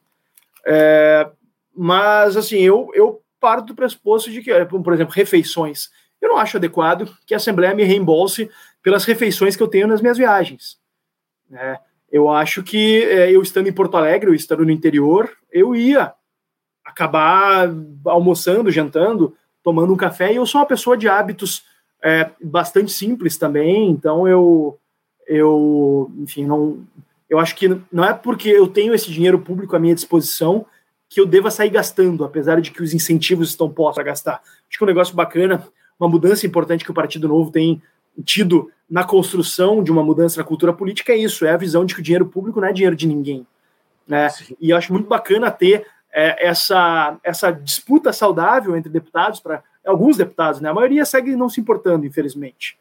[0.70, 1.30] É,
[1.74, 5.88] mas, assim, eu, eu parto do pressuposto de que, por exemplo, refeições.
[6.20, 8.50] Eu não acho adequado que a Assembleia me reembolse
[8.82, 10.76] pelas refeições que eu tenho nas minhas viagens.
[11.50, 11.78] É,
[12.12, 16.12] eu acho que é, eu estando em Porto Alegre, eu estando no interior, eu ia
[16.84, 17.70] acabar
[18.04, 21.64] almoçando, jantando, tomando um café, e eu sou uma pessoa de hábitos
[22.02, 24.78] é, bastante simples também, então eu,
[25.26, 26.84] eu enfim, não,
[27.28, 30.64] eu acho que não é porque eu tenho esse dinheiro público à minha disposição
[31.08, 34.42] que eu deva sair gastando, apesar de que os incentivos estão postos a gastar.
[34.68, 35.66] Acho que um negócio bacana,
[35.98, 37.82] uma mudança importante que o Partido Novo tem
[38.24, 41.94] tido na construção de uma mudança na cultura política é isso, é a visão de
[41.94, 43.46] que o dinheiro público não é dinheiro de ninguém.
[44.06, 44.28] Né?
[44.60, 50.16] E eu acho muito bacana ter é, essa, essa disputa saudável entre deputados, para alguns
[50.16, 50.70] deputados, né?
[50.70, 52.78] a maioria segue não se importando, infelizmente,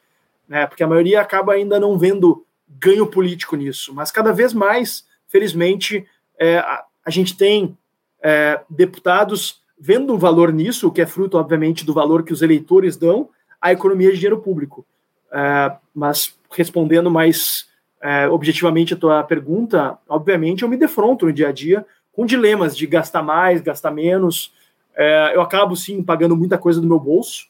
[0.48, 0.66] né?
[0.66, 3.94] porque a maioria acaba ainda não vendo ganho político nisso.
[3.94, 6.06] Mas cada vez mais, felizmente,
[6.38, 7.78] é, a, a, gente tem
[8.22, 12.98] é, deputados vendo um valor nisso, que é fruto, obviamente, do valor que os eleitores
[12.98, 13.30] dão
[13.62, 14.86] à economia de dinheiro público.
[15.32, 17.68] É, mas respondendo mais
[18.02, 22.76] é, objetivamente a tua pergunta, obviamente eu me defronto no dia a dia com dilemas
[22.76, 24.52] de gastar mais, gastar menos.
[24.96, 27.46] É, eu acabo sim pagando muita coisa do meu bolso.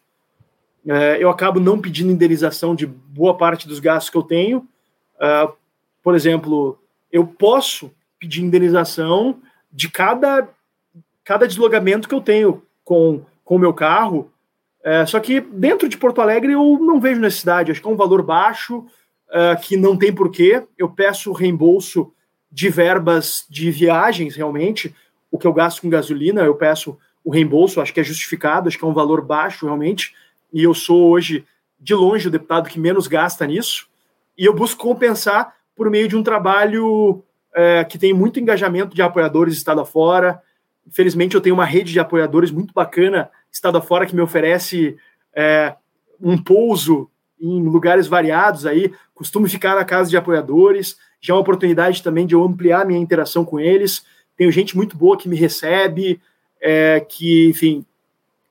[0.85, 4.67] É, eu acabo não pedindo indenização de boa parte dos gastos que eu tenho,
[5.19, 5.53] Uh,
[6.03, 6.79] por exemplo,
[7.11, 9.39] eu posso pedir indenização
[9.71, 10.47] de cada,
[11.23, 14.31] cada deslocamento que eu tenho com o meu carro,
[14.83, 17.97] é, só que dentro de Porto Alegre eu não vejo necessidade, acho que é um
[17.97, 18.85] valor baixo,
[19.27, 20.63] uh, que não tem porquê.
[20.77, 22.13] Eu peço reembolso
[22.49, 24.95] de verbas de viagens, realmente,
[25.29, 28.77] o que eu gasto com gasolina, eu peço o reembolso, acho que é justificado, acho
[28.77, 30.15] que é um valor baixo, realmente,
[30.53, 31.45] e eu sou hoje,
[31.77, 33.89] de longe, o deputado que menos gasta nisso
[34.37, 37.23] e eu busco compensar por meio de um trabalho
[37.55, 40.41] é, que tem muito engajamento de apoiadores estado afora.
[40.85, 44.97] Infelizmente, eu tenho uma rede de apoiadores muito bacana, estado afora, que me oferece
[45.35, 45.75] é,
[46.21, 47.09] um pouso
[47.39, 48.93] em lugares variados aí.
[49.13, 50.97] Costumo ficar na casa de apoiadores.
[51.19, 54.05] Já é uma oportunidade também de eu ampliar minha interação com eles.
[54.35, 56.21] Tenho gente muito boa que me recebe,
[56.61, 57.85] é, que, enfim,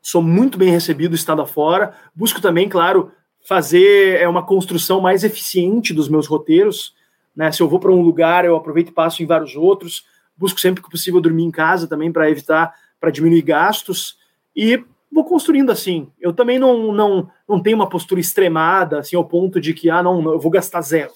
[0.03, 1.95] sou muito bem recebido estado afora.
[2.14, 3.12] Busco também, claro,
[3.47, 6.94] fazer é uma construção mais eficiente dos meus roteiros.
[7.34, 7.53] Né?
[7.53, 10.05] Se eu vou para um lugar, eu aproveito e passo em vários outros.
[10.36, 14.16] Busco sempre que possível dormir em casa também para evitar, para diminuir gastos.
[14.55, 14.82] E
[15.12, 16.09] vou construindo assim.
[16.20, 20.03] Eu também não, não, não tenho uma postura extremada, assim, ao ponto de que, ah,
[20.03, 21.12] não, eu vou gastar zero.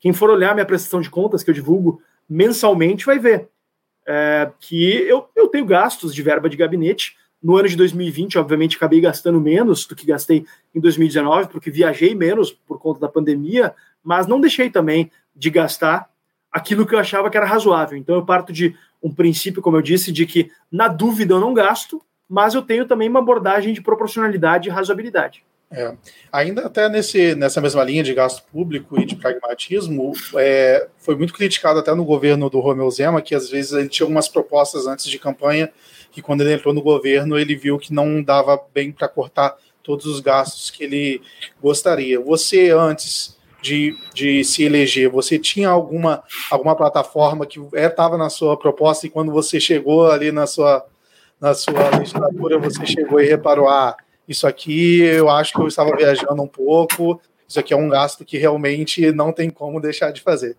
[0.00, 3.48] Quem for olhar minha prestação de contas, que eu divulgo mensalmente, vai ver
[4.06, 8.76] é, que eu, eu tenho gastos de verba de gabinete, no ano de 2020, obviamente,
[8.78, 13.74] acabei gastando menos do que gastei em 2019, porque viajei menos por conta da pandemia,
[14.02, 16.08] mas não deixei também de gastar
[16.50, 17.98] aquilo que eu achava que era razoável.
[17.98, 21.52] Então, eu parto de um princípio, como eu disse, de que na dúvida eu não
[21.52, 25.44] gasto, mas eu tenho também uma abordagem de proporcionalidade e razoabilidade.
[25.70, 25.94] É.
[26.32, 31.34] Ainda até nesse, nessa mesma linha de gasto público e de pragmatismo, é, foi muito
[31.34, 35.06] criticado até no governo do Romeu Zema, que às vezes ele tinha algumas propostas antes
[35.06, 35.70] de campanha
[36.14, 40.06] que quando ele entrou no governo ele viu que não dava bem para cortar todos
[40.06, 41.20] os gastos que ele
[41.60, 42.20] gostaria.
[42.20, 45.10] Você antes de, de se eleger?
[45.10, 50.08] Você tinha alguma, alguma plataforma que estava é, na sua proposta e quando você chegou
[50.08, 50.86] ali na sua,
[51.40, 53.96] na sua legislatura, você chegou e reparou, ah,
[54.28, 58.24] isso aqui eu acho que eu estava viajando um pouco, isso aqui é um gasto
[58.24, 60.56] que realmente não tem como deixar de fazer.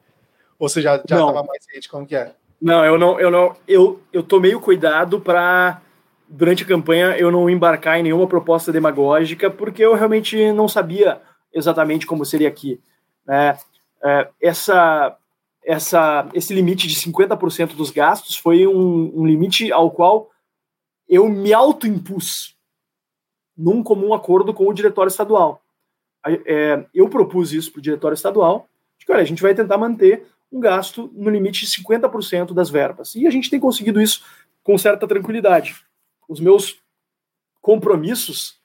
[0.59, 2.33] Ou você já estava mais ciente como que é?
[2.61, 5.81] Não, eu não, eu não, eu, eu tomei o cuidado para
[6.27, 11.21] durante a campanha eu não embarcar em nenhuma proposta demagógica, porque eu realmente não sabia
[11.53, 12.79] exatamente como seria aqui.
[13.25, 13.57] Né?
[14.03, 15.17] É, essa,
[15.63, 20.29] essa, esse limite de 50% dos gastos foi um, um, limite ao qual
[21.07, 22.55] eu me autoimpus
[23.57, 25.61] num comum acordo com o diretório estadual.
[26.45, 30.25] É, eu propus isso para o diretório estadual, que olha, a gente vai tentar manter
[30.51, 33.15] um gasto no limite de 50% das verbas.
[33.15, 34.23] E a gente tem conseguido isso
[34.63, 35.75] com certa tranquilidade.
[36.27, 36.79] Os meus
[37.61, 38.59] compromissos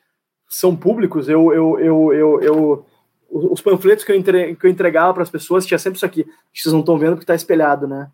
[0.49, 1.29] são públicos.
[1.29, 2.87] Eu, eu, eu, eu, eu
[3.31, 6.27] os panfletos que eu, entre, que eu entregava para as pessoas tinha sempre isso aqui.
[6.53, 8.11] Vocês não estão vendo porque está espelhado, né?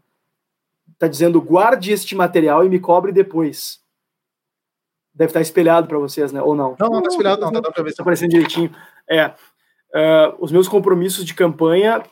[0.93, 3.81] Está dizendo guarde este material e me cobre depois.
[5.15, 6.43] Deve estar tá espelhado para vocês, né?
[6.43, 6.77] Ou não?
[6.79, 7.61] Não, não está espelhado, não.
[7.87, 8.75] Está aparecendo direitinho.
[9.09, 9.29] É.
[9.29, 12.03] Uh, os meus compromissos de campanha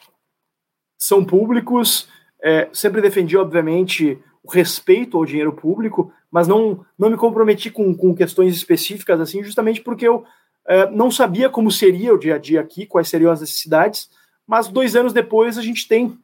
[1.05, 2.09] são públicos.
[2.43, 7.95] É, sempre defendi, obviamente, o respeito ao dinheiro público, mas não, não me comprometi com,
[7.95, 10.25] com questões específicas, assim, justamente porque eu
[10.67, 14.11] é, não sabia como seria o dia a dia aqui, quais seriam as necessidades,
[14.47, 16.19] mas dois anos depois a gente tem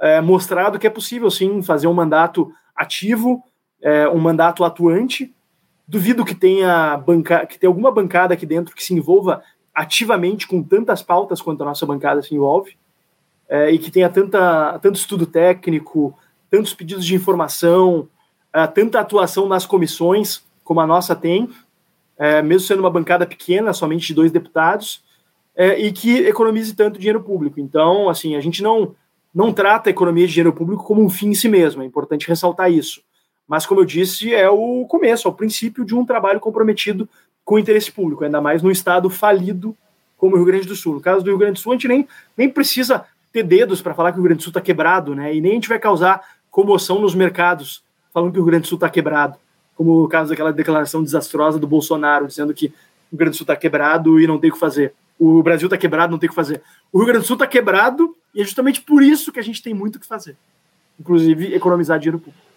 [0.00, 3.42] é, mostrado que é possível, sim, fazer um mandato ativo,
[3.82, 5.32] é, um mandato atuante.
[5.86, 9.42] Duvido que tenha, banca que tenha alguma bancada aqui dentro que se envolva
[9.74, 12.79] ativamente com tantas pautas quanto a nossa bancada se envolve
[13.50, 16.16] é, e que tenha tanta, tanto estudo técnico,
[16.48, 18.08] tantos pedidos de informação,
[18.52, 21.50] é, tanta atuação nas comissões como a nossa tem,
[22.16, 25.02] é, mesmo sendo uma bancada pequena, somente de dois deputados,
[25.56, 27.58] é, e que economize tanto dinheiro público.
[27.58, 28.94] Então, assim, a gente não,
[29.34, 32.28] não trata a economia de dinheiro público como um fim em si mesmo, é importante
[32.28, 33.02] ressaltar isso.
[33.48, 37.08] Mas, como eu disse, é o começo, é o princípio de um trabalho comprometido
[37.44, 39.76] com o interesse público, ainda mais num estado falido
[40.16, 40.94] como o Rio Grande do Sul.
[40.94, 43.94] No caso do Rio Grande do Sul, a gente nem, nem precisa ter dedos para
[43.94, 45.34] falar que o Rio Grande do Sul está quebrado, né?
[45.34, 46.20] E nem a gente vai causar
[46.50, 49.38] comoção nos mercados falando que o Rio Grande do Sul está quebrado,
[49.76, 52.70] como o caso daquela declaração desastrosa do Bolsonaro, dizendo que o
[53.12, 54.94] Rio Grande do Sul está quebrado e não tem o que fazer.
[55.18, 56.62] O Brasil está quebrado, não tem o que fazer.
[56.92, 59.62] O Rio Grande do Sul está quebrado e é justamente por isso que a gente
[59.62, 60.36] tem muito o que fazer,
[60.98, 62.50] inclusive economizar dinheiro público.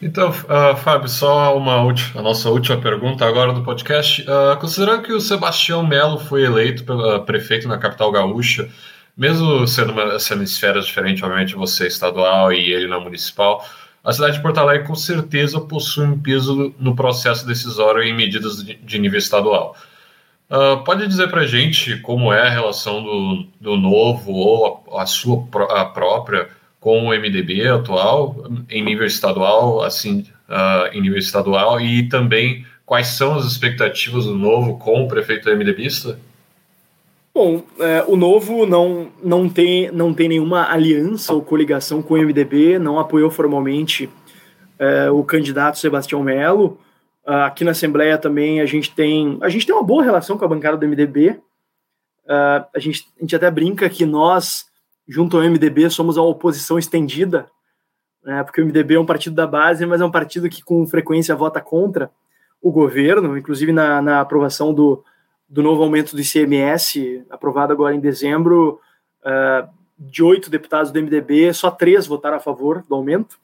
[0.00, 4.22] Então, uh, Fábio, só uma última, a nossa última pergunta agora do podcast.
[4.22, 8.68] Uh, considerando que o Sebastião Melo foi eleito pelo prefeito na capital gaúcha,
[9.16, 13.66] mesmo sendo, uma, sendo esferas diferentes, obviamente você estadual e ele na municipal,
[14.04, 18.64] a cidade de Porto Alegre com certeza possui um peso no processo decisório em medidas
[18.64, 19.76] de, de nível estadual.
[20.48, 25.06] Uh, pode dizer para gente como é a relação do, do novo ou a, a
[25.06, 26.48] sua a própria
[26.78, 33.08] com o MDB atual em nível estadual, assim, uh, em nível estadual e também quais
[33.08, 36.16] são as expectativas do novo com o prefeito MDBista?
[37.36, 42.16] Bom, é, o Novo não, não, tem, não tem nenhuma aliança ou coligação com o
[42.16, 44.08] MDB, não apoiou formalmente
[44.78, 46.78] é, o candidato Sebastião Melo.
[47.26, 50.46] Uh, aqui na Assembleia também a gente tem a gente tem uma boa relação com
[50.46, 51.38] a bancada do MDB.
[52.26, 54.64] Ah, a, gente, a gente até brinca que nós,
[55.06, 57.50] junto ao MDB, somos a oposição estendida,
[58.24, 60.86] né, porque o MDB é um partido da base, mas é um partido que com
[60.86, 62.10] frequência vota contra
[62.62, 65.04] o governo, inclusive na, na aprovação do,
[65.48, 68.80] do novo aumento do ICMS, aprovado agora em dezembro,
[69.22, 69.68] uh,
[69.98, 73.38] de oito deputados do MDB, só três votaram a favor do aumento.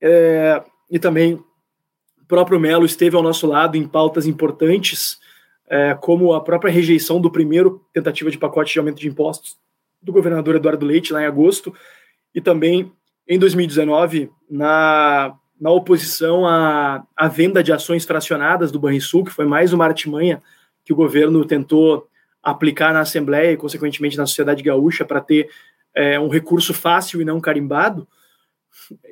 [0.00, 5.18] É, e também o próprio Melo esteve ao nosso lado em pautas importantes,
[5.68, 9.56] é, como a própria rejeição do primeiro tentativa de pacote de aumento de impostos
[10.02, 11.74] do governador Eduardo Leite, lá em agosto,
[12.34, 12.92] e também
[13.28, 19.46] em 2019, na na oposição à, à venda de ações fracionadas do Banrisul, que foi
[19.46, 20.42] mais uma artimanha
[20.84, 22.08] que o governo tentou
[22.42, 25.50] aplicar na Assembleia e, consequentemente, na sociedade gaúcha para ter
[25.94, 28.06] é, um recurso fácil e não carimbado,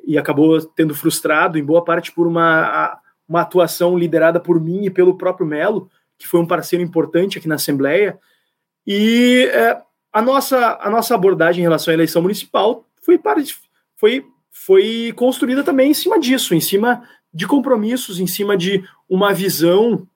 [0.05, 4.89] e acabou tendo frustrado, em boa parte, por uma, uma atuação liderada por mim e
[4.89, 8.17] pelo próprio Melo, que foi um parceiro importante aqui na Assembleia.
[8.87, 9.81] E é,
[10.13, 13.19] a, nossa, a nossa abordagem em relação à eleição municipal foi,
[13.97, 14.25] foi
[14.57, 17.03] foi construída também em cima disso, em cima
[17.33, 20.07] de compromissos, em cima de uma visão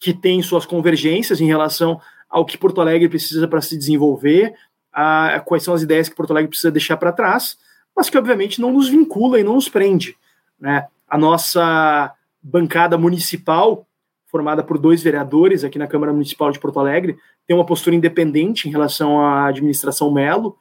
[0.00, 4.54] que tem suas convergências em relação ao que Porto Alegre precisa para se desenvolver,
[4.92, 7.58] a, quais são as ideias que Porto Alegre precisa deixar para trás,
[7.94, 10.16] mas que obviamente não nos vincula e não nos prende.
[10.58, 10.86] Né?
[11.06, 12.12] A nossa
[12.42, 13.86] bancada municipal
[14.32, 18.66] formada por dois vereadores aqui na Câmara Municipal de Porto Alegre, tem uma postura independente
[18.66, 20.56] em relação à administração Melo,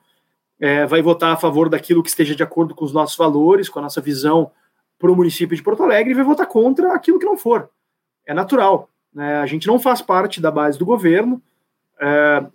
[0.62, 3.80] é, vai votar a favor daquilo que esteja de acordo com os nossos valores, com
[3.80, 4.52] a nossa visão
[5.00, 7.68] para o município de Porto Alegre, e vai votar contra aquilo que não for.
[8.28, 8.88] É natural.
[9.12, 9.38] Né?
[9.40, 11.42] A gente não faz parte da base do governo.
[12.00, 12.46] É,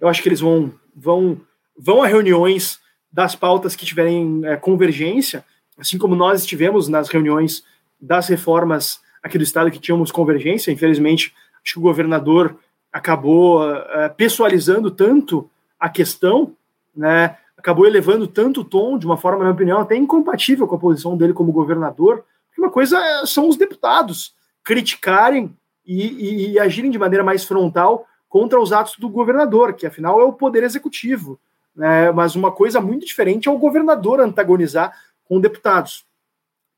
[0.00, 1.40] eu acho que eles vão, vão,
[1.78, 2.80] vão a reuniões
[3.12, 5.44] das pautas que tiverem é, convergência,
[5.78, 7.64] assim como nós estivemos nas reuniões
[8.00, 10.72] das reformas aqui do Estado que tínhamos convergência.
[10.72, 11.32] Infelizmente,
[11.64, 12.56] acho que o governador
[12.92, 15.48] acabou é, pessoalizando tanto
[15.82, 16.54] a questão,
[16.94, 20.76] né, acabou elevando tanto o tom, de uma forma, na minha opinião, até incompatível com
[20.76, 22.24] a posição dele como governador.
[22.56, 25.52] Uma coisa é, são os deputados criticarem
[25.84, 30.20] e, e, e agirem de maneira mais frontal contra os atos do governador, que afinal
[30.20, 31.36] é o poder executivo.
[31.74, 32.12] Né?
[32.12, 36.04] Mas uma coisa muito diferente é o governador antagonizar com deputados.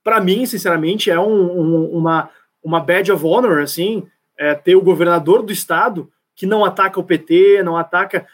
[0.02, 2.30] Para mim, sinceramente, é um, um, uma,
[2.62, 4.06] uma badge of honor, assim,
[4.38, 8.26] é, ter o governador do estado que não ataca o PT, não ataca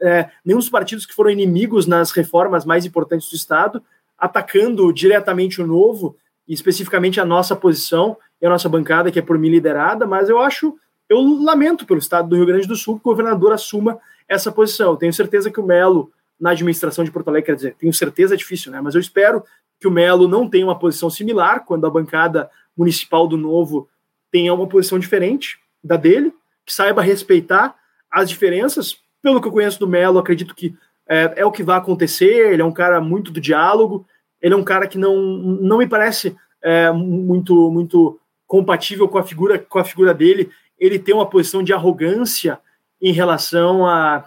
[0.00, 3.82] é, nenhum dos partidos que foram inimigos nas reformas mais importantes do estado,
[4.18, 6.16] atacando diretamente o novo,
[6.46, 10.28] e especificamente a nossa posição e a nossa bancada, que é por mim liderada, mas
[10.28, 10.76] eu acho,
[11.08, 14.96] eu lamento pelo estado do Rio Grande do Sul que o governador assuma essa posição.
[14.96, 18.36] Tenho certeza que o Melo, na administração de Porto Alegre, quer dizer, tenho certeza é
[18.36, 18.80] difícil, né?
[18.80, 19.42] Mas eu espero
[19.80, 23.88] que o Melo não tenha uma posição similar quando a bancada municipal do Novo
[24.30, 26.34] tenha uma posição diferente da dele,
[26.66, 27.74] que saiba respeitar
[28.10, 28.98] as diferenças.
[29.24, 30.76] Pelo que eu conheço do Melo, acredito que
[31.08, 32.52] é, é, o que vai acontecer.
[32.52, 34.06] Ele é um cara muito do diálogo.
[34.38, 39.22] Ele é um cara que não, não me parece é, muito muito compatível com a
[39.22, 40.50] figura com a figura dele.
[40.78, 42.58] Ele tem uma posição de arrogância
[43.00, 44.26] em relação à,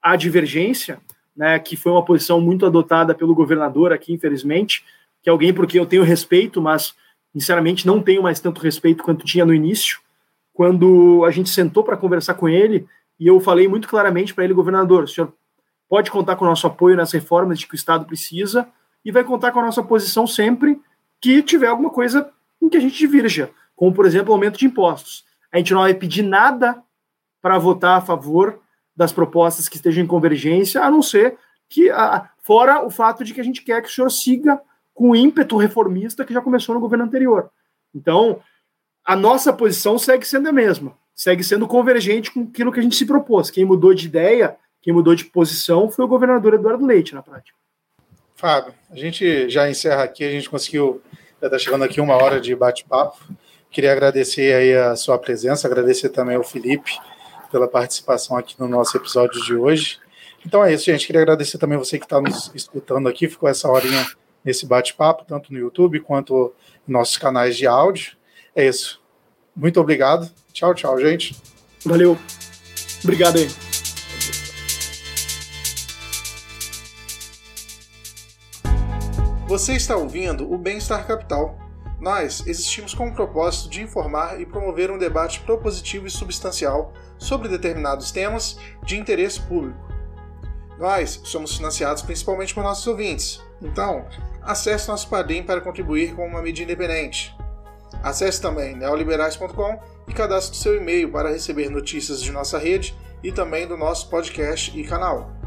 [0.00, 0.98] à divergência,
[1.36, 4.82] né, que foi uma posição muito adotada pelo governador aqui, infelizmente,
[5.22, 6.94] que é alguém por quem eu tenho respeito, mas
[7.30, 10.00] sinceramente não tenho mais tanto respeito quanto tinha no início,
[10.54, 12.86] quando a gente sentou para conversar com ele
[13.20, 15.30] e eu falei muito claramente para ele, governador, o senhor
[15.86, 18.66] pode contar com o nosso apoio nas reformas de que o Estado precisa
[19.04, 20.80] e vai contar com a nossa posição sempre
[21.20, 22.30] que tiver alguma coisa
[22.62, 25.26] em que a gente divirja, como por exemplo aumento de impostos.
[25.52, 26.82] A gente não vai pedir nada
[27.42, 28.58] para votar a favor
[28.96, 31.36] das propostas que estejam em convergência, a não ser
[31.68, 34.60] que, a, fora o fato de que a gente quer que o senhor siga
[34.94, 37.50] com o ímpeto reformista que já começou no governo anterior.
[37.94, 38.40] Então,
[39.04, 42.96] a nossa posição segue sendo a mesma, segue sendo convergente com aquilo que a gente
[42.96, 43.50] se propôs.
[43.50, 47.56] Quem mudou de ideia, quem mudou de posição foi o governador Eduardo Leite, na prática.
[48.34, 51.02] Fábio, a gente já encerra aqui, a gente conseguiu,
[51.40, 53.18] já está chegando aqui uma hora de bate-papo.
[53.70, 56.90] Queria agradecer aí a sua presença, agradecer também ao Felipe,
[57.52, 59.98] pela participação aqui no nosso episódio de hoje.
[60.44, 61.06] Então é isso, gente.
[61.06, 64.06] Queria agradecer também você que está nos escutando aqui, ficou essa horinha
[64.42, 66.54] nesse bate-papo, tanto no YouTube quanto
[66.86, 68.16] nos nossos canais de áudio.
[68.56, 69.00] É isso.
[69.60, 70.28] Muito obrigado.
[70.52, 71.40] Tchau, tchau, gente.
[71.84, 72.18] Valeu.
[73.04, 73.48] Obrigado aí.
[79.46, 81.58] Você está ouvindo o Bem-Estar Capital
[82.00, 87.46] nós existimos com o propósito de informar e promover um debate propositivo e substancial sobre
[87.46, 89.78] determinados temas de interesse público.
[90.78, 94.06] Nós somos financiados principalmente por nossos ouvintes, então
[94.40, 97.36] acesse nosso Padrim para contribuir com uma mídia independente.
[98.02, 99.78] Acesse também neoliberais.com
[100.08, 104.78] e cadastre seu e-mail para receber notícias de nossa rede e também do nosso podcast
[104.78, 105.39] e canal.